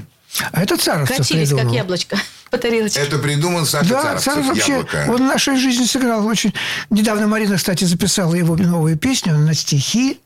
[0.52, 1.64] А это Царовцев Катились, придумал.
[1.66, 2.16] как яблочко
[2.50, 2.98] по тарелочке.
[3.00, 5.04] Это придумал Саша Да, Царовцев, Царов вообще, яблоко.
[5.08, 6.52] он в нашей жизни сыграл очень...
[6.90, 10.18] Недавно Марина, кстати, записала его новую песню на стихи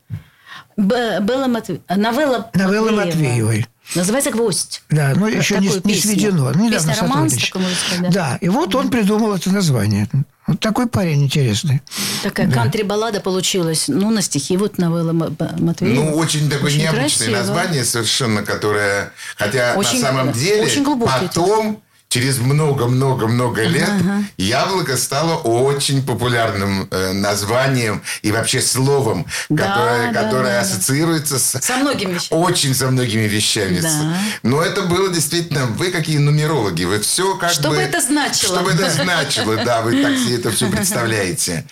[0.76, 3.06] Б- Белла Матве- Новелла Новеллы Матвеева.
[3.28, 3.66] Матвеевой.
[3.94, 4.82] Называется «Гвоздь».
[4.90, 6.10] Да, но Вот еще не, такую не песню.
[6.12, 6.52] сведено.
[6.54, 8.10] Ну, Песня романс, такой, можно сказать, да.
[8.10, 10.08] Да, и вот он придумал это название.
[10.46, 11.82] Вот такой парень интересный.
[12.22, 13.84] Такая кантри-баллада получилась.
[13.88, 16.04] Ну, на стихи вот Новелла Матвеева.
[16.04, 17.36] Ну, очень такое Очень необычное красиво.
[17.36, 19.12] название совершенно, которое...
[19.36, 23.90] Хотя Очень- на самом деле очень потом, через много-много-много лет,
[24.38, 30.60] яблоко стало очень популярным э, названием и вообще словом, Да, которое, да, которое да, да.
[30.60, 31.60] ассоциируется с...
[31.60, 32.40] Со многими вещами.
[32.40, 33.80] Очень со многими вещами.
[33.80, 34.18] Да.
[34.42, 35.66] Но это было действительно...
[35.66, 37.76] Вы какие нумерологи, вы все как Что бы...
[37.76, 38.56] бы это значило?
[38.56, 41.66] Что бы это значило, да, вы так себе это все представляете.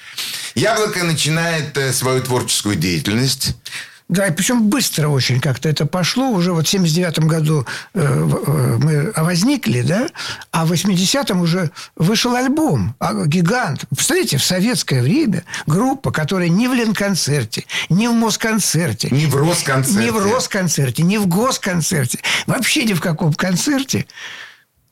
[0.54, 3.54] Яблоко начинает э, свою творческую деятельность.
[4.08, 6.28] Да, и причем быстро очень как-то это пошло.
[6.30, 10.06] Уже вот в 79 году э, э, мы возникли, да,
[10.52, 13.84] а в 80-м уже вышел альбом а, «Гигант».
[13.88, 20.04] Представляете, в советское время группа, которая ни в Ленконцерте, ни в Москонцерте, Не в Росконцерте.
[20.04, 24.06] ни в Росконцерте, ни в Госконцерте, вообще ни в каком концерте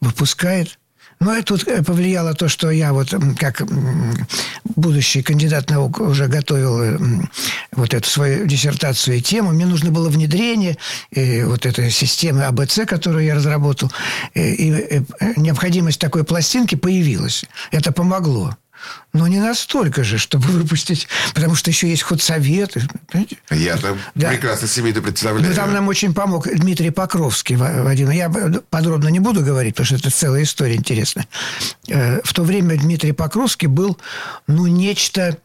[0.00, 0.76] выпускает.
[1.20, 3.62] Но и тут э, повлияло то, что я вот как
[4.64, 6.98] будущий кандидат наук уже готовил э,
[7.72, 9.52] вот эту свою диссертацию и тему.
[9.52, 10.76] Мне нужно было внедрение
[11.10, 13.90] э, вот этой системы АБЦ, которую я разработал.
[14.34, 15.02] И
[15.36, 17.44] необходимость такой пластинки появилась.
[17.70, 18.56] Это помогло.
[19.12, 22.82] Но не настолько же, чтобы выпустить, потому что еще есть худсоветы.
[23.10, 23.36] понимаете?
[23.50, 24.28] Я-то Да.
[24.30, 25.48] прекрасно себе это представляю.
[25.48, 28.10] Ну, там нам очень помог Дмитрий Покровский, Ва- Вадим.
[28.10, 31.26] Я б- подробно не буду говорить, потому что это целая история интересная.
[31.88, 33.98] Э, В то время Дмитрий Покровский был,
[34.46, 35.38] ну, нечто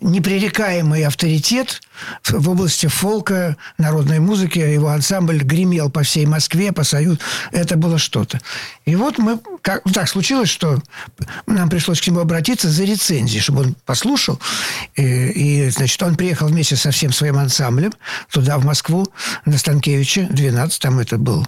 [0.00, 1.80] непререкаемый авторитет
[2.22, 4.58] в в области фолка, народной музыки.
[4.58, 7.18] Его ансамбль гремел по всей Москве, по Союзу.
[7.52, 8.40] Это было что-то.
[8.84, 9.38] И вот мы...
[9.62, 10.82] Как, так случилось, что
[11.46, 14.40] нам пришлось к нему обратиться за рецензией, чтобы он послушал.
[14.96, 17.92] И, и, значит, он приехал вместе со всем своим ансамблем
[18.32, 19.06] туда, в Москву,
[19.44, 21.46] на Станкевича, 12, там это был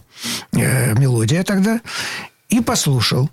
[0.52, 1.80] э, мелодия тогда,
[2.48, 3.30] и послушал.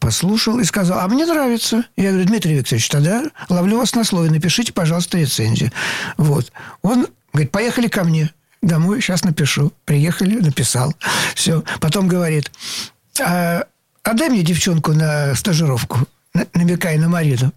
[0.00, 1.84] Послушал и сказал, а мне нравится.
[1.96, 5.70] Я говорю, Дмитрий Викторович, тогда ловлю вас на слове, напишите, пожалуйста, рецензию.
[6.16, 6.50] Вот.
[6.82, 8.32] Он говорит, поехали ко мне
[8.62, 9.72] домой, сейчас напишу.
[9.84, 10.94] Приехали, написал.
[11.34, 11.62] Все.
[11.80, 12.50] Потом говорит,
[13.20, 13.64] а,
[14.02, 15.98] отдай мне девчонку на стажировку
[16.54, 17.52] намекая на Марину.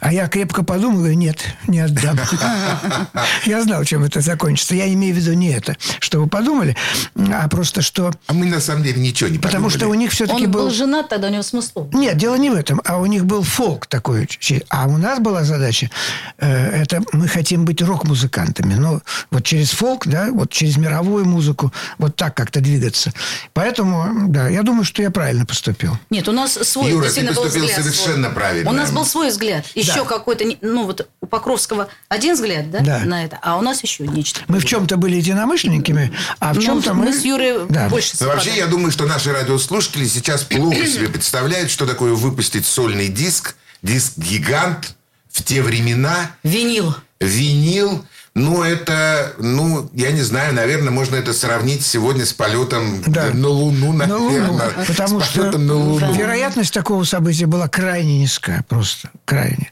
[0.00, 2.18] А я крепко подумал, говорю, нет, не отдам.
[3.44, 4.74] Я знал, чем это закончится.
[4.74, 6.76] Я имею в виду не это, что вы подумали,
[7.16, 8.12] а просто что...
[8.26, 9.98] А мы на самом деле ничего не Потому что у подумали.
[9.98, 10.60] них все-таки Он был...
[10.64, 11.92] был женат, тогда у него смыслов.
[11.92, 12.80] Нет, дело не в этом.
[12.84, 14.28] А у них был фолк такой.
[14.68, 15.90] А у нас была задача,
[16.38, 18.74] э, это мы хотим быть рок-музыкантами.
[18.74, 19.00] Но
[19.30, 23.12] вот через фолк, да, вот через мировую музыку, вот так как-то двигаться.
[23.54, 25.98] Поэтому, да, я думаю, что я правильно поступил.
[26.10, 28.70] Нет, у нас свой Юра, ты был поступил взгляд совершенно правильно.
[28.70, 29.64] У нас был свой взгляд.
[29.74, 30.04] Еще Да.
[30.04, 32.98] какой-то, ну вот у Покровского один взгляд, да, Да.
[33.04, 34.40] на это, а у нас еще нечто.
[34.48, 37.06] Мы в чем-то были единомышленниками, а в Ну, чем-то мы...
[37.06, 37.88] мы с Юрой Да.
[37.88, 42.66] больше Но вообще, я думаю, что наши радиослушатели сейчас плохо себе представляют, что такое выпустить
[42.66, 44.94] сольный диск, диск-гигант
[45.30, 46.94] в те времена, Винил.
[47.20, 48.04] винил.
[48.36, 53.30] Ну, это, ну, я не знаю, наверное, можно это сравнить сегодня с полетом Да.
[53.32, 54.48] на Луну, На наверное.
[54.50, 54.60] Луну.
[54.88, 56.12] Потому с что на Луну.
[56.14, 58.64] вероятность такого события была крайне низкая.
[58.68, 59.70] Просто крайне.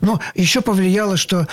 [0.00, 1.46] Но еще повлияло, что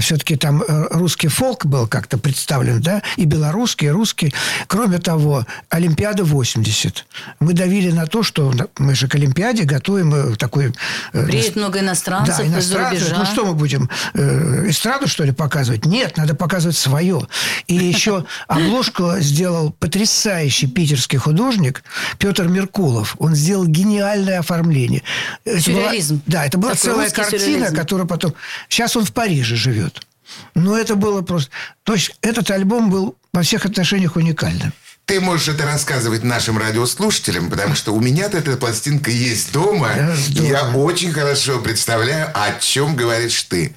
[0.00, 4.34] все-таки там э, русский фолк был как-то представлен, да, и белорусский, и русский.
[4.66, 7.06] Кроме того, Олимпиада 80.
[7.40, 10.72] Мы давили на то, что мы же к Олимпиаде готовим э, такой...
[11.12, 13.02] э, Приедет много иностранцев да, иностранцев.
[13.02, 13.18] рубежа.
[13.18, 15.84] Ну что мы будем, э, эстраду, что ли, показывать?
[15.84, 17.26] Нет, надо показывать свое.
[17.66, 21.82] И еще обложку сделал потрясающий питерский художник
[22.18, 23.16] Петр Меркулов.
[23.18, 25.02] Он сделал гениальное оформление.
[25.44, 26.20] Сюрреализм.
[26.26, 27.76] да, это была Такой целая картина, сюрреализм.
[27.76, 28.34] которая потом...
[28.68, 30.06] Сейчас он в Париже живет.
[30.54, 31.50] Но это было просто...
[31.82, 34.72] То есть этот альбом был во всех отношениях уникальным.
[35.06, 39.90] Ты можешь это рассказывать нашим радиослушателям, потому что у меня-то эта пластинка есть дома.
[39.94, 43.74] Да, и я очень хорошо представляю, о чем говоришь ты.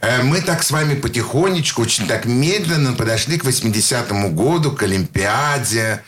[0.00, 6.02] Э, Мы так с вами потихонечку, очень так медленно подошли к 80-му году, к Олимпиаде.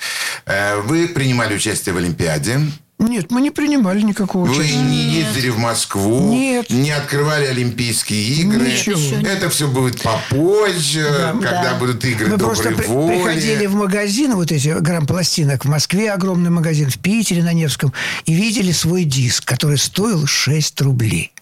[0.45, 2.61] Э, Вы принимали участие в Олимпиаде.
[2.99, 4.77] Нет, мы не принимали никакого Вы участия.
[4.79, 6.69] не ездили в Москву, Нет.
[6.69, 8.67] не открывали Олимпийские игры.
[8.73, 8.99] Ничего.
[9.27, 11.07] Это все будет попозже,
[11.41, 11.75] когда Да.
[11.79, 13.17] будут игры Мы просто доброй при- воли.
[13.23, 17.93] приходили в магазин, вот эти грамм пластинок, в Москве огромный магазин, в Питере на Невском,
[18.25, 21.33] и видели свой диск, который стоил 6 рублей.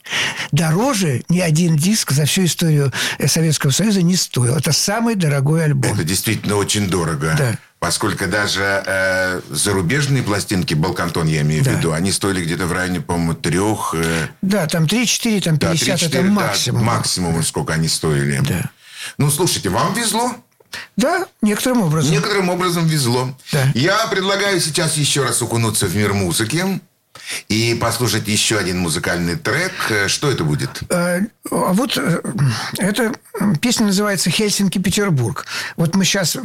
[0.53, 4.55] Дороже ни один диск за всю историю э, Советского Союза не стоил.
[4.55, 5.95] Это самый дорогой альбом.
[5.95, 7.35] Это действительно очень дорого.
[7.37, 7.59] Да.
[7.87, 11.71] Поскольку даже э, зарубежные пластинки, Балкантон я имею в Да.
[11.75, 13.95] виду, они стоили где-то в районе, по-моему, трех...
[13.97, 16.85] э, Да, там 3-4, там да, 50, 3-4, это да, максимум.
[16.85, 18.41] максимум, сколько они стоили.
[18.41, 18.71] Да.
[19.19, 20.35] Ну, слушайте, вам везло.
[20.97, 22.11] Да, некоторым образом.
[22.11, 23.33] Некоторым образом везло.
[23.53, 23.71] Да.
[23.77, 26.81] Я предлагаю сейчас еще раз окунуться в мир музыки
[27.49, 29.73] и послушать еще один музыкальный трек.
[29.91, 30.83] Э, Что это будет?
[30.91, 32.21] Э, А вот э,
[32.79, 33.13] эта
[33.61, 35.47] песня называется «Хельсинки-Петербург».
[35.77, 36.37] Вот мы сейчас,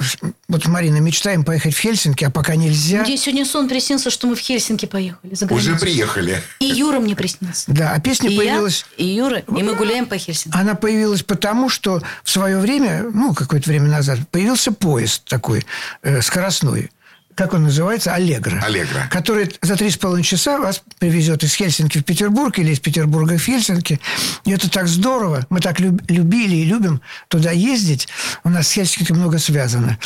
[0.47, 3.01] вот с Мариной мечтаем поехать в Хельсинки, а пока нельзя.
[3.01, 5.33] Мне сегодня сон приснился, что мы в Хельсинки поехали.
[5.35, 6.41] За Уже приехали.
[6.59, 7.65] И Юра мне приснился.
[7.67, 8.85] Да, а песня и появилась...
[8.97, 10.57] я, и Юра, и мы гуляем по Хельсинки.
[10.57, 15.65] Она появилась потому, что в свое время, ну, какое-то время назад, появился поезд такой
[16.03, 16.91] э, скоростной.
[17.35, 18.13] Как он называется?
[18.13, 18.59] Аллегро.
[18.61, 19.07] Аллегро.
[19.09, 23.37] Который за три с половиной часа вас привезет из Хельсинки в Петербург или из Петербурга
[23.37, 23.99] в Хельсинки.
[24.45, 25.45] И это так здорово.
[25.49, 28.07] Мы так люб- любили и любим туда ездить.
[28.43, 29.97] У нас с Хельсинки много связано.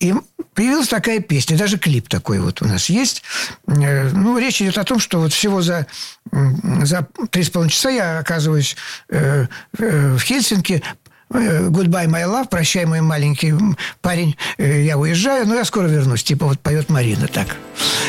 [0.00, 0.12] И
[0.54, 3.22] появилась такая песня, даже клип такой вот у нас есть.
[3.68, 5.86] Э, Ну, речь идет о том, что вот всего за,
[6.32, 8.76] за три с половиной часа я оказываюсь
[9.08, 9.46] э,
[9.78, 10.82] э, в Хельсинки,
[11.30, 13.54] Goodbye, my love, прощай, мой маленький
[14.00, 16.22] парень, Э, я уезжаю, но я скоро вернусь.
[16.22, 17.56] Типа вот поет Марина так.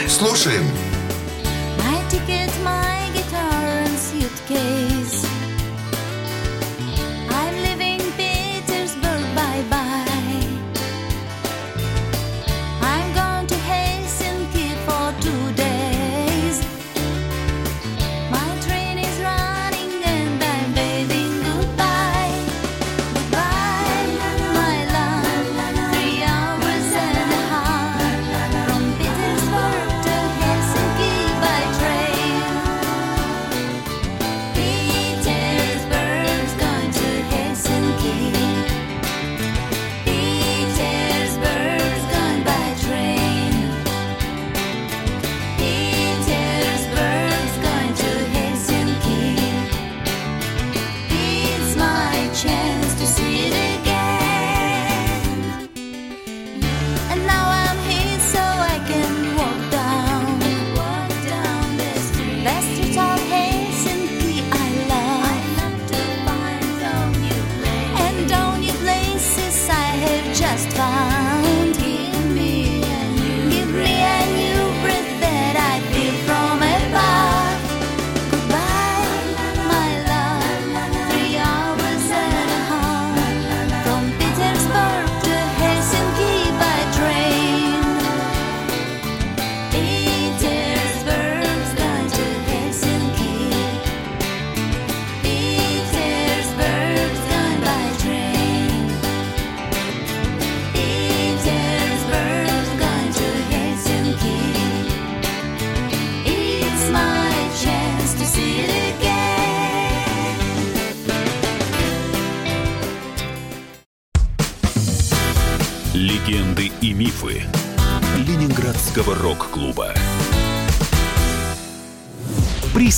[0.08, 0.63] Слушаем.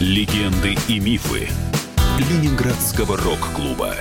[0.00, 1.50] Легенды и мифы
[2.16, 3.96] Ленинградского рок-клуба.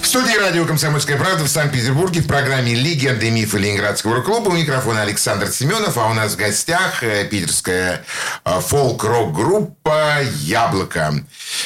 [0.00, 4.48] В студии радио «Комсомольская правда» в Санкт-Петербурге в программе «Легенды и мифы Ленинградского рок-клуба».
[4.48, 8.02] У микрофона Александр Семенов, а у нас в гостях э, питерская
[8.46, 11.22] э, фолк-рок-группа «Яблоко».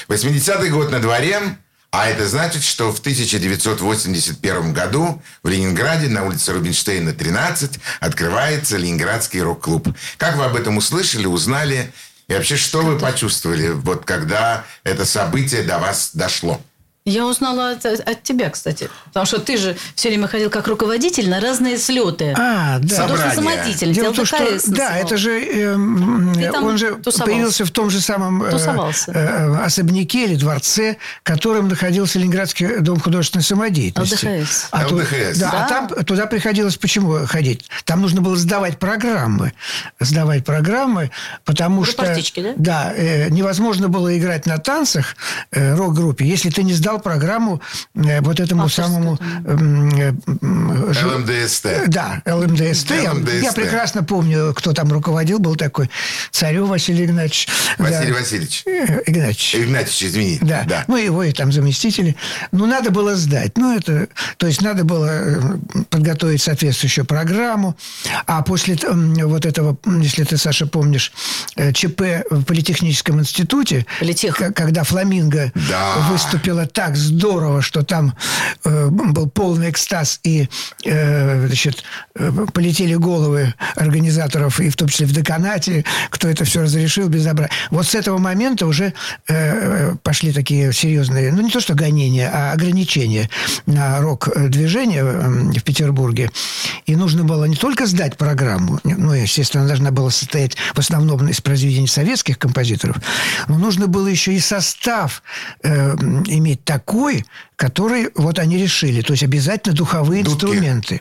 [0.08, 1.40] 80-й год на дворе,
[1.92, 9.42] а это значит, что в 1981 году в Ленинграде на улице Рубинштейна, 13, открывается Ленинградский
[9.42, 9.88] рок-клуб.
[10.16, 11.92] Как вы об этом услышали, узнали?
[12.28, 16.60] И вообще, что вы почувствовали, вот когда это событие до вас дошло?
[17.04, 18.90] Я узнала от, от тебя, кстати.
[19.06, 22.34] Потому что ты же все время ходил как руководитель на разные слеты.
[22.36, 22.96] А, да.
[22.96, 23.34] Собрание.
[23.34, 23.92] Самодеятель.
[23.94, 25.40] Дело в том, что да, это же
[26.52, 27.24] там он же тусовался.
[27.24, 29.12] появился в том же самом э, Тусовался.
[29.12, 34.26] э, особняке или дворце, которым находился Ленинградский дом художественной самодеятельности.
[34.40, 34.66] ЛДХС.
[34.70, 35.38] А ЛДХС.
[35.38, 35.64] да, Да.
[35.64, 37.68] а там туда приходилось почему ходить?
[37.84, 39.54] Там нужно было сдавать программы,
[39.98, 41.10] сдавать программы,
[41.44, 42.02] потому что
[42.36, 42.52] да?
[42.56, 45.16] да, э, невозможно было играть на танцах
[45.52, 47.60] э, рок-группе, если ты не сдал программу
[47.94, 49.44] э, вот этому Авторскую самому там.
[49.46, 50.12] м, э,
[51.04, 51.66] ЛМДСТ.
[51.88, 52.90] да, ЛМДСТ.
[53.02, 53.42] Я- ЛМДСТ.
[53.42, 55.90] Я прекрасно помню, кто там руководил, был такой
[56.30, 57.48] Царев Василий Игнатьевич.
[57.78, 58.18] Василий да.
[58.18, 58.62] Васильевич.
[58.66, 59.54] Э, Игнатьевич.
[59.56, 60.44] Игнатьевич, извините.
[60.44, 60.64] Да.
[60.66, 60.84] да.
[60.88, 62.16] ну его и там заместители.
[62.52, 63.56] Ну, надо было сдать.
[63.56, 65.58] Ну, это, то есть, надо было
[65.90, 67.76] подготовить соответствующую программу.
[68.26, 71.12] А после вот этого, если ты, Саша, помнишь,
[71.74, 74.36] ЧП в Политехническом институте, Политех.
[74.54, 75.96] когда «Фламинго» Да.
[76.10, 78.14] выступила так здорово, что там
[78.62, 80.48] э, был полный экстаз, и
[80.84, 81.82] э, значит,
[82.14, 87.50] э, полетели головы организаторов, и в том числе в деканате, кто это все разрешил, безобразие.
[87.72, 88.94] Вот с этого момента уже
[89.26, 93.28] э, пошли такие серьезные, ну не то что гонения, а ограничения
[93.66, 96.30] на рок-движение в Петербурге.
[96.86, 101.26] И нужно было не только сдать программу, ну, естественно, она должна была состоять в основном
[101.26, 102.98] из произведений советских композиторов,
[103.48, 105.24] но нужно было еще и состав
[105.64, 105.96] э,
[106.28, 107.24] иметь такой,
[107.56, 109.00] который вот они решили.
[109.00, 110.44] То есть обязательно духовые Дудки.
[110.44, 111.00] инструменты.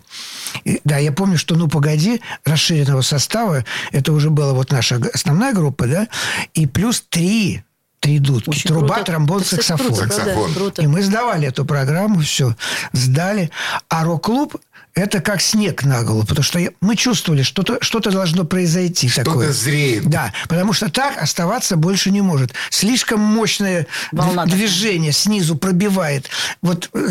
[0.63, 5.53] И, да, я помню, что «Ну, погоди» расширенного состава, это уже была вот наша основная
[5.53, 6.07] группа, да,
[6.53, 7.63] и плюс три,
[7.99, 8.49] три дудки.
[8.51, 9.11] Очень Труба, круто.
[9.11, 9.87] тромбон, Это, саксофон.
[9.87, 10.07] круто?
[10.13, 10.53] Саксофон.
[10.53, 10.81] Круто.
[10.83, 12.55] И мы сдавали эту программу, все,
[12.93, 13.51] сдали.
[13.89, 14.55] А рок-клуб
[14.97, 19.51] это как снег на голову, потому что мы чувствовали, что-то что должно произойти Что-то такое.
[19.53, 20.05] зреет.
[20.09, 22.53] Да, потому что так оставаться больше не может.
[22.69, 24.57] Слишком мощное Волна дв- такая.
[24.57, 26.29] движение снизу пробивает.
[26.61, 27.07] Вот э,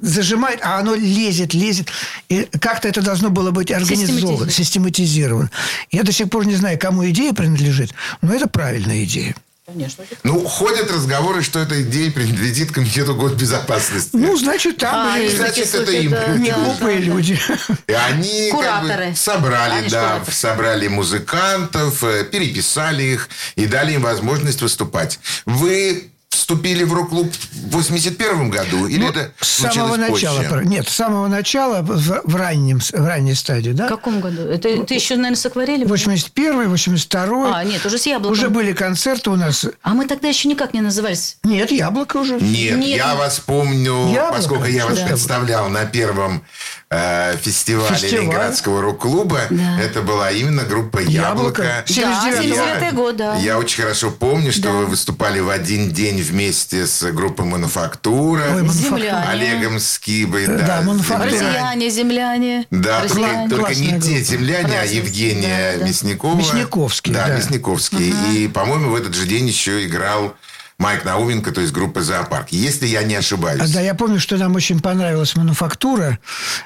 [0.00, 1.88] зажимает, а оно лезет, лезет.
[2.28, 5.50] И как-то это должно было быть организовано, систематизировано.
[5.90, 9.34] Я до сих пор не знаю, кому идея принадлежит, но это правильная идея.
[9.68, 10.02] Конечно.
[10.22, 14.16] Ну, ходят разговоры, что эта идея принадлежит Комитету госбезопасности.
[14.16, 17.38] Ну, значит, там А, есть значит, это им не глупые да, люди.
[17.86, 19.10] И они как Кураторы.
[19.10, 20.32] бы собрали, Они да, кураторы.
[20.34, 25.20] собрали музыкантов, э, переписали их и дали им возможность выступать.
[25.44, 28.86] Вы вступили в рок-клуб в 81 году?
[28.86, 30.38] Или Ну, это с самого начала.
[30.42, 30.62] позже?
[30.64, 33.86] Нет, с самого начала, в, в раннем, в ранней стадии, да?
[33.86, 34.42] В каком году?
[34.42, 35.88] Это ты еще, наверное, с акварелем?
[35.88, 38.32] 81 82 А, нет, уже с яблоком.
[38.32, 39.66] Уже были концерты у нас.
[39.82, 41.38] А мы тогда еще никак не назывались.
[41.44, 42.34] Нет, яблоко уже.
[42.40, 42.96] Нет, Нет.
[42.96, 44.32] я вас помню, Яблоко?
[44.36, 45.06] поскольку я вас Да.
[45.06, 46.42] представлял на первом
[46.90, 48.20] э, фестивале Фестиваль.
[48.22, 49.40] Ленинградского рок-клуба.
[49.50, 49.80] Да.
[49.80, 51.62] Это была именно группа Яблоко.
[51.62, 51.84] «Яблоко».
[51.86, 53.36] 79-й Я- 79-й год, да.
[53.36, 54.70] Я очень хорошо помню, что Да.
[54.70, 58.44] вы выступали в один день вместе с группой «Мануфактура».
[58.68, 59.28] Земляне.
[59.28, 60.46] Олегом Скибой.
[60.46, 61.28] Да, Да, «Мануфактура».
[61.30, 61.48] «Земляне».
[61.48, 62.66] Россияне, земляне.
[62.70, 63.48] Да, только, Россияне.
[63.48, 65.86] только Классная не те земляне, а Разница, Евгения да, да.
[65.88, 66.36] Мясникова.
[66.38, 67.36] Мясниковский, Да, да.
[67.36, 68.14] Мясниковский.
[68.34, 70.34] И, по-моему, в этот же день еще играл
[70.78, 72.50] Майк Науменко, то есть группа «Зоопарк».
[72.52, 73.60] Если я не ошибаюсь.
[73.60, 76.20] А, да, я помню, что нам очень понравилась мануфактура,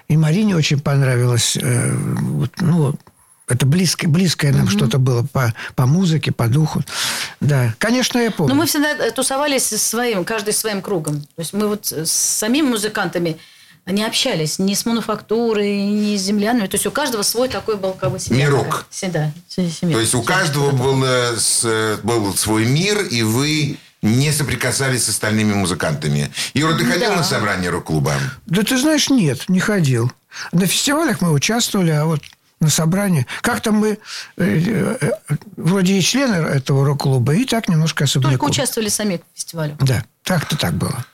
[0.07, 1.57] и Марине очень понравилось.
[1.57, 2.95] э, вот, ну,
[3.49, 6.83] это близкое, близкое нам что-то было по, по музыке, по духу.
[7.41, 8.53] Да, конечно, я помню.
[8.55, 11.23] Но мы всегда э, тусовались со своим, каждый своим кругом.
[11.23, 13.39] То есть мы вот с самими музыкантами
[13.87, 16.67] не общались ни с мануфактурой, ни с землянами.
[16.67, 18.45] То есть у каждого свой такой был как бы семья.
[18.45, 18.65] Мирок.
[18.67, 18.85] такая.
[18.91, 19.95] Се- Да, се- семья.
[19.97, 25.09] То есть у каждого был, э, с- был свой мир, и вы не соприкасались с
[25.09, 26.31] остальными музыкантами.
[26.55, 27.17] Юра, ты ходил Да.
[27.17, 28.15] на собрание рок-клуба?
[28.47, 30.11] Да ты знаешь, нет, не ходил.
[30.53, 32.21] На фестивалях мы участвовали, а вот
[32.61, 33.27] на собрании.
[33.41, 33.99] Как-то мы
[34.37, 35.11] э, э,
[35.57, 38.51] вроде и члены этого рок-клуба, и так немножко Только особняком.
[38.51, 39.77] участвовали сами в фестивале.
[39.81, 41.05] Да, так-то так было.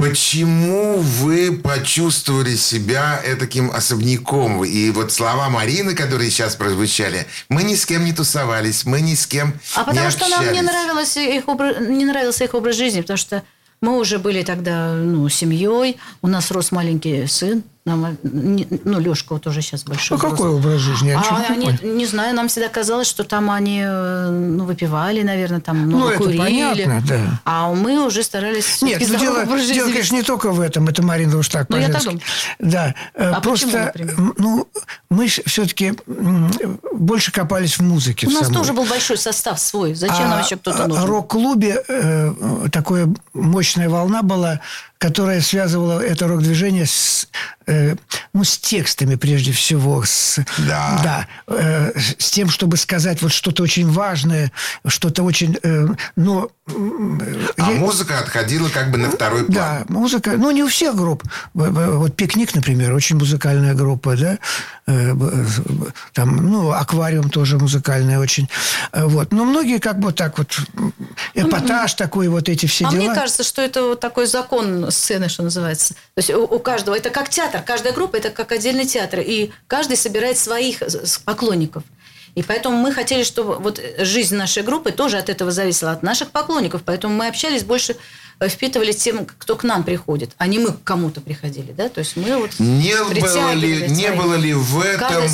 [0.00, 4.64] Почему вы почувствовали себя таким особняком?
[4.64, 9.14] И вот слова Марины, которые сейчас прозвучали, мы ни с кем не тусовались, мы ни
[9.14, 10.70] с кем А потому не что нам не, общались».
[10.70, 13.42] нравилось их обра- не нравился их образ жизни, потому что
[13.82, 19.32] мы уже были тогда ну, семьей, у нас рос маленький сын, нам, э, ну, Лешка
[19.32, 20.18] вот уже сейчас большой.
[20.18, 20.58] Какой взрослый.
[20.58, 21.08] образ жизни?
[21.12, 25.22] Ничего А не они, не знаю, нам всегда казалось, что там они э, ну, выпивали,
[25.22, 26.38] наверное, там много Ну, это курили.
[26.38, 27.40] понятно, да.
[27.44, 30.88] А мы уже старались Нет, ну, дело, дело, конечно, не только в этом.
[30.88, 32.20] Это Марина уж так Ну, я так думаю.
[32.58, 32.94] Да.
[33.14, 34.34] э, А Просто, почему, например?
[34.36, 34.68] ну,
[35.08, 35.94] мы все-таки
[36.92, 38.26] больше копались в музыке.
[38.26, 38.58] У в нас самой.
[38.58, 39.94] тоже был большой состав свой.
[39.94, 41.04] Зачем нам еще кто-то а нужен?
[41.04, 42.32] рок-клубе э,
[42.70, 44.60] такая мощная волна была,
[45.04, 47.26] которая связывала это рок-движение с,
[47.66, 47.96] э,
[48.34, 50.04] ну, с текстами прежде всего.
[50.04, 51.00] С, Да.
[51.02, 51.26] Да.
[51.48, 54.52] э, с тем, чтобы сказать вот что-то очень важное,
[54.86, 55.56] что-то очень...
[55.62, 55.86] э,
[56.16, 56.50] но
[57.56, 59.54] А я- музыка отходила как бы на второй план.
[59.54, 61.24] да, музыка, ну не у всех групп.
[61.54, 64.38] Вот «Пикник», например, очень музыкальная группа, да.
[64.86, 65.14] Э,
[66.12, 68.48] Там, ну, «Аквариум» тоже музыкальная очень.
[68.92, 69.32] Э, Вот.
[69.32, 70.92] Но многие как бы так вот, м,
[71.34, 73.00] эпатаж такой, вот эти все А дела.
[73.02, 75.94] мне кажется, что это вот такой закон сцены, что называется.
[75.94, 79.50] То есть у, у каждого, это как театр, каждая группа это как отдельный театр, и
[79.66, 81.82] каждый собирает своих с- поклонников.
[82.36, 86.30] И поэтому мы хотели, чтобы вот жизнь нашей группы тоже от этого зависела, от наших
[86.30, 86.82] поклонников.
[86.84, 87.96] Поэтому мы общались больше, э,
[88.48, 91.72] впитывали тем, кто к нам приходит, а не мы к кому-то приходили.
[91.72, 91.88] Да?
[91.88, 94.16] То есть мы вот Не было ли, не своих.
[94.16, 95.24] было ли в этом,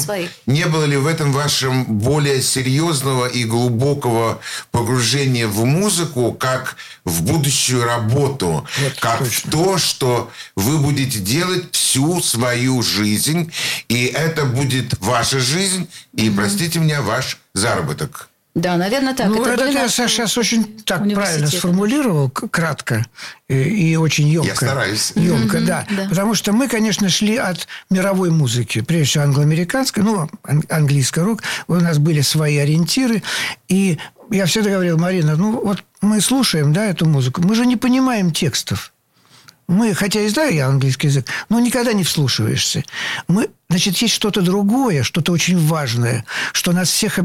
[0.47, 4.41] не было ли в этом вашем более серьезного и глубокого
[4.71, 8.67] погружения в музыку, как в будущую работу,
[8.99, 13.53] как в то, что вы будете делать всю свою жизнь,
[13.89, 18.29] и это будет ваша жизнь, и, простите меня, ваш заработок.
[18.57, 19.27] Да, наверное, так.
[19.29, 23.05] ну, это это, были я наши сейчас очень так правильно сформулировал, кратко
[23.49, 24.49] э, и очень емко.
[24.49, 25.13] Я стараюсь.
[25.15, 25.87] Емко, да.
[25.91, 26.09] да.
[26.09, 31.43] Потому что мы, конечно, шли от мировой музыки, прежде всего англоамериканской, ну, ан- английский рок.
[31.69, 33.23] У нас были свои ориентиры.
[33.69, 33.99] И
[34.31, 38.33] я всегда говорил, Марина, ну, вот мы слушаем, да, эту музыку, мы же не понимаем
[38.33, 38.95] текстов.
[39.69, 42.85] Мы, хотя и знаю я английский язык, но никогда не вслушиваешься.
[43.27, 47.19] Мы, значит, есть что-то другое, что-то очень важное, что нас всех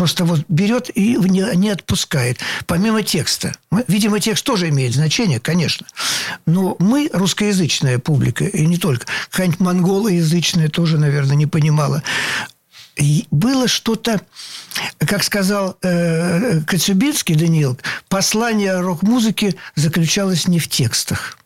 [0.00, 2.38] просто вот берет и не, отпускает.
[2.66, 3.54] Помимо текста.
[3.86, 5.86] Видимо, текст тоже имеет значение, конечно.
[6.46, 12.02] Но мы, русскоязычная публика, и не только, какая-нибудь монголоязычная тоже, наверное, не понимала.
[12.96, 14.22] И было что-то,
[15.00, 17.78] как сказал э, Коцюбинский Даниил,
[18.08, 21.36] послание рок-музыки заключалось не в текстах,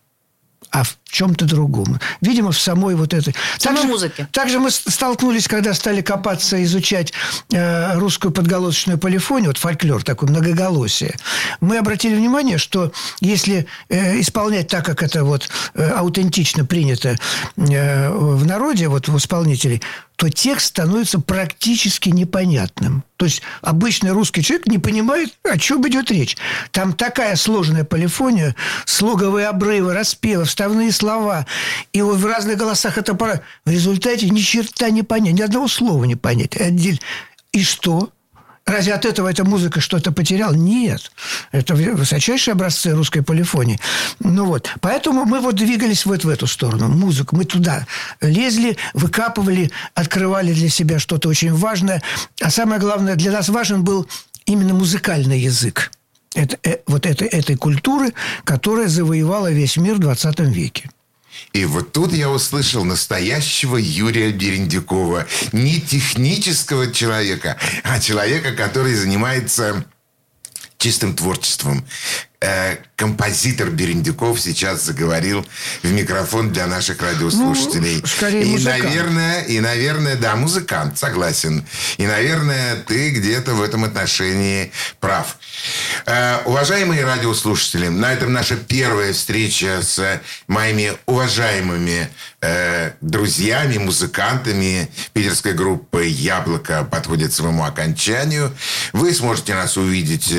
[0.74, 2.00] а в чем-то другом.
[2.20, 3.32] Видимо, в самой вот этой...
[3.56, 4.28] В самой Также- музыке.
[4.32, 7.12] Также мы столкнулись, когда стали копаться, изучать
[7.52, 11.14] э, русскую подголосочную полифонию, вот фольклор такой, многоголосие.
[11.60, 17.16] Мы обратили внимание, что если э, исполнять так, как это вот э, аутентично принято
[17.56, 19.80] э, в народе, вот у исполнителей,
[20.16, 23.04] то текст становится практически непонятным.
[23.16, 26.36] То есть обычный русский человек не понимает, о чем идет речь.
[26.70, 28.54] Там такая сложная полифония,
[28.84, 31.46] слоговые обрывы, распевы, вставные слова.
[31.92, 33.40] И вот в разных голосах это пора.
[33.64, 36.56] В результате ни черта не понять, ни одного слова не понять.
[37.52, 38.10] И что?
[38.66, 40.54] Разве от этого эта музыка что-то потеряла?
[40.54, 41.12] Нет.
[41.52, 43.78] Это высочайшие образцы русской полифонии.
[44.20, 44.70] Ну вот.
[44.80, 46.88] Поэтому мы вот двигались вот в эту сторону.
[46.88, 47.36] Музыку.
[47.36, 47.86] Мы туда
[48.22, 52.02] лезли, выкапывали, открывали для себя что-то очень важное.
[52.40, 54.08] А самое главное, для нас важен был
[54.46, 55.90] именно музыкальный язык.
[56.34, 60.90] Это, э, вот этой, этой культуры, которая завоевала весь мир в 20 веке.
[61.52, 65.26] И вот тут я услышал настоящего Юрия Берендюкова.
[65.52, 69.84] Не технического человека, а человека, который занимается
[70.78, 71.86] чистым творчеством.
[72.46, 75.46] Э, композитор Берендюков сейчас заговорил
[75.82, 78.00] в микрофон для наших радиослушателей.
[78.02, 78.84] Ну, скорее и, музыкант.
[78.84, 81.66] наверное, и, наверное, да, музыкант, согласен.
[81.96, 85.38] И, наверное, ты где-то в этом отношении прав.
[86.04, 92.10] Э, уважаемые радиослушатели, на этом наша первая встреча с моими уважаемыми
[92.42, 98.54] э, друзьями, музыкантами питерской группы «Яблоко» подходит к своему окончанию.
[98.92, 100.30] Вы сможете нас увидеть...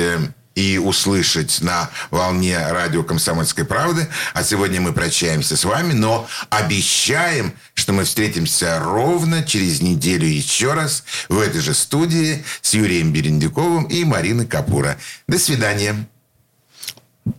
[0.56, 4.08] и услышать на волне радио «Комсомольской правды».
[4.34, 10.72] А сегодня мы прощаемся с вами, но обещаем, что мы встретимся ровно через неделю еще
[10.72, 14.96] раз в этой же студии с Юрием Берендюковым и Мариной Капура.
[15.28, 16.06] До свидания.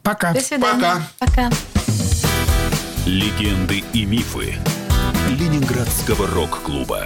[0.03, 0.33] Пока.
[0.33, 1.03] До свидания.
[1.19, 1.49] Пока.
[1.49, 1.51] Пока.
[3.05, 4.57] Легенды и мифы
[5.29, 7.05] Ленинградского рок-клуба.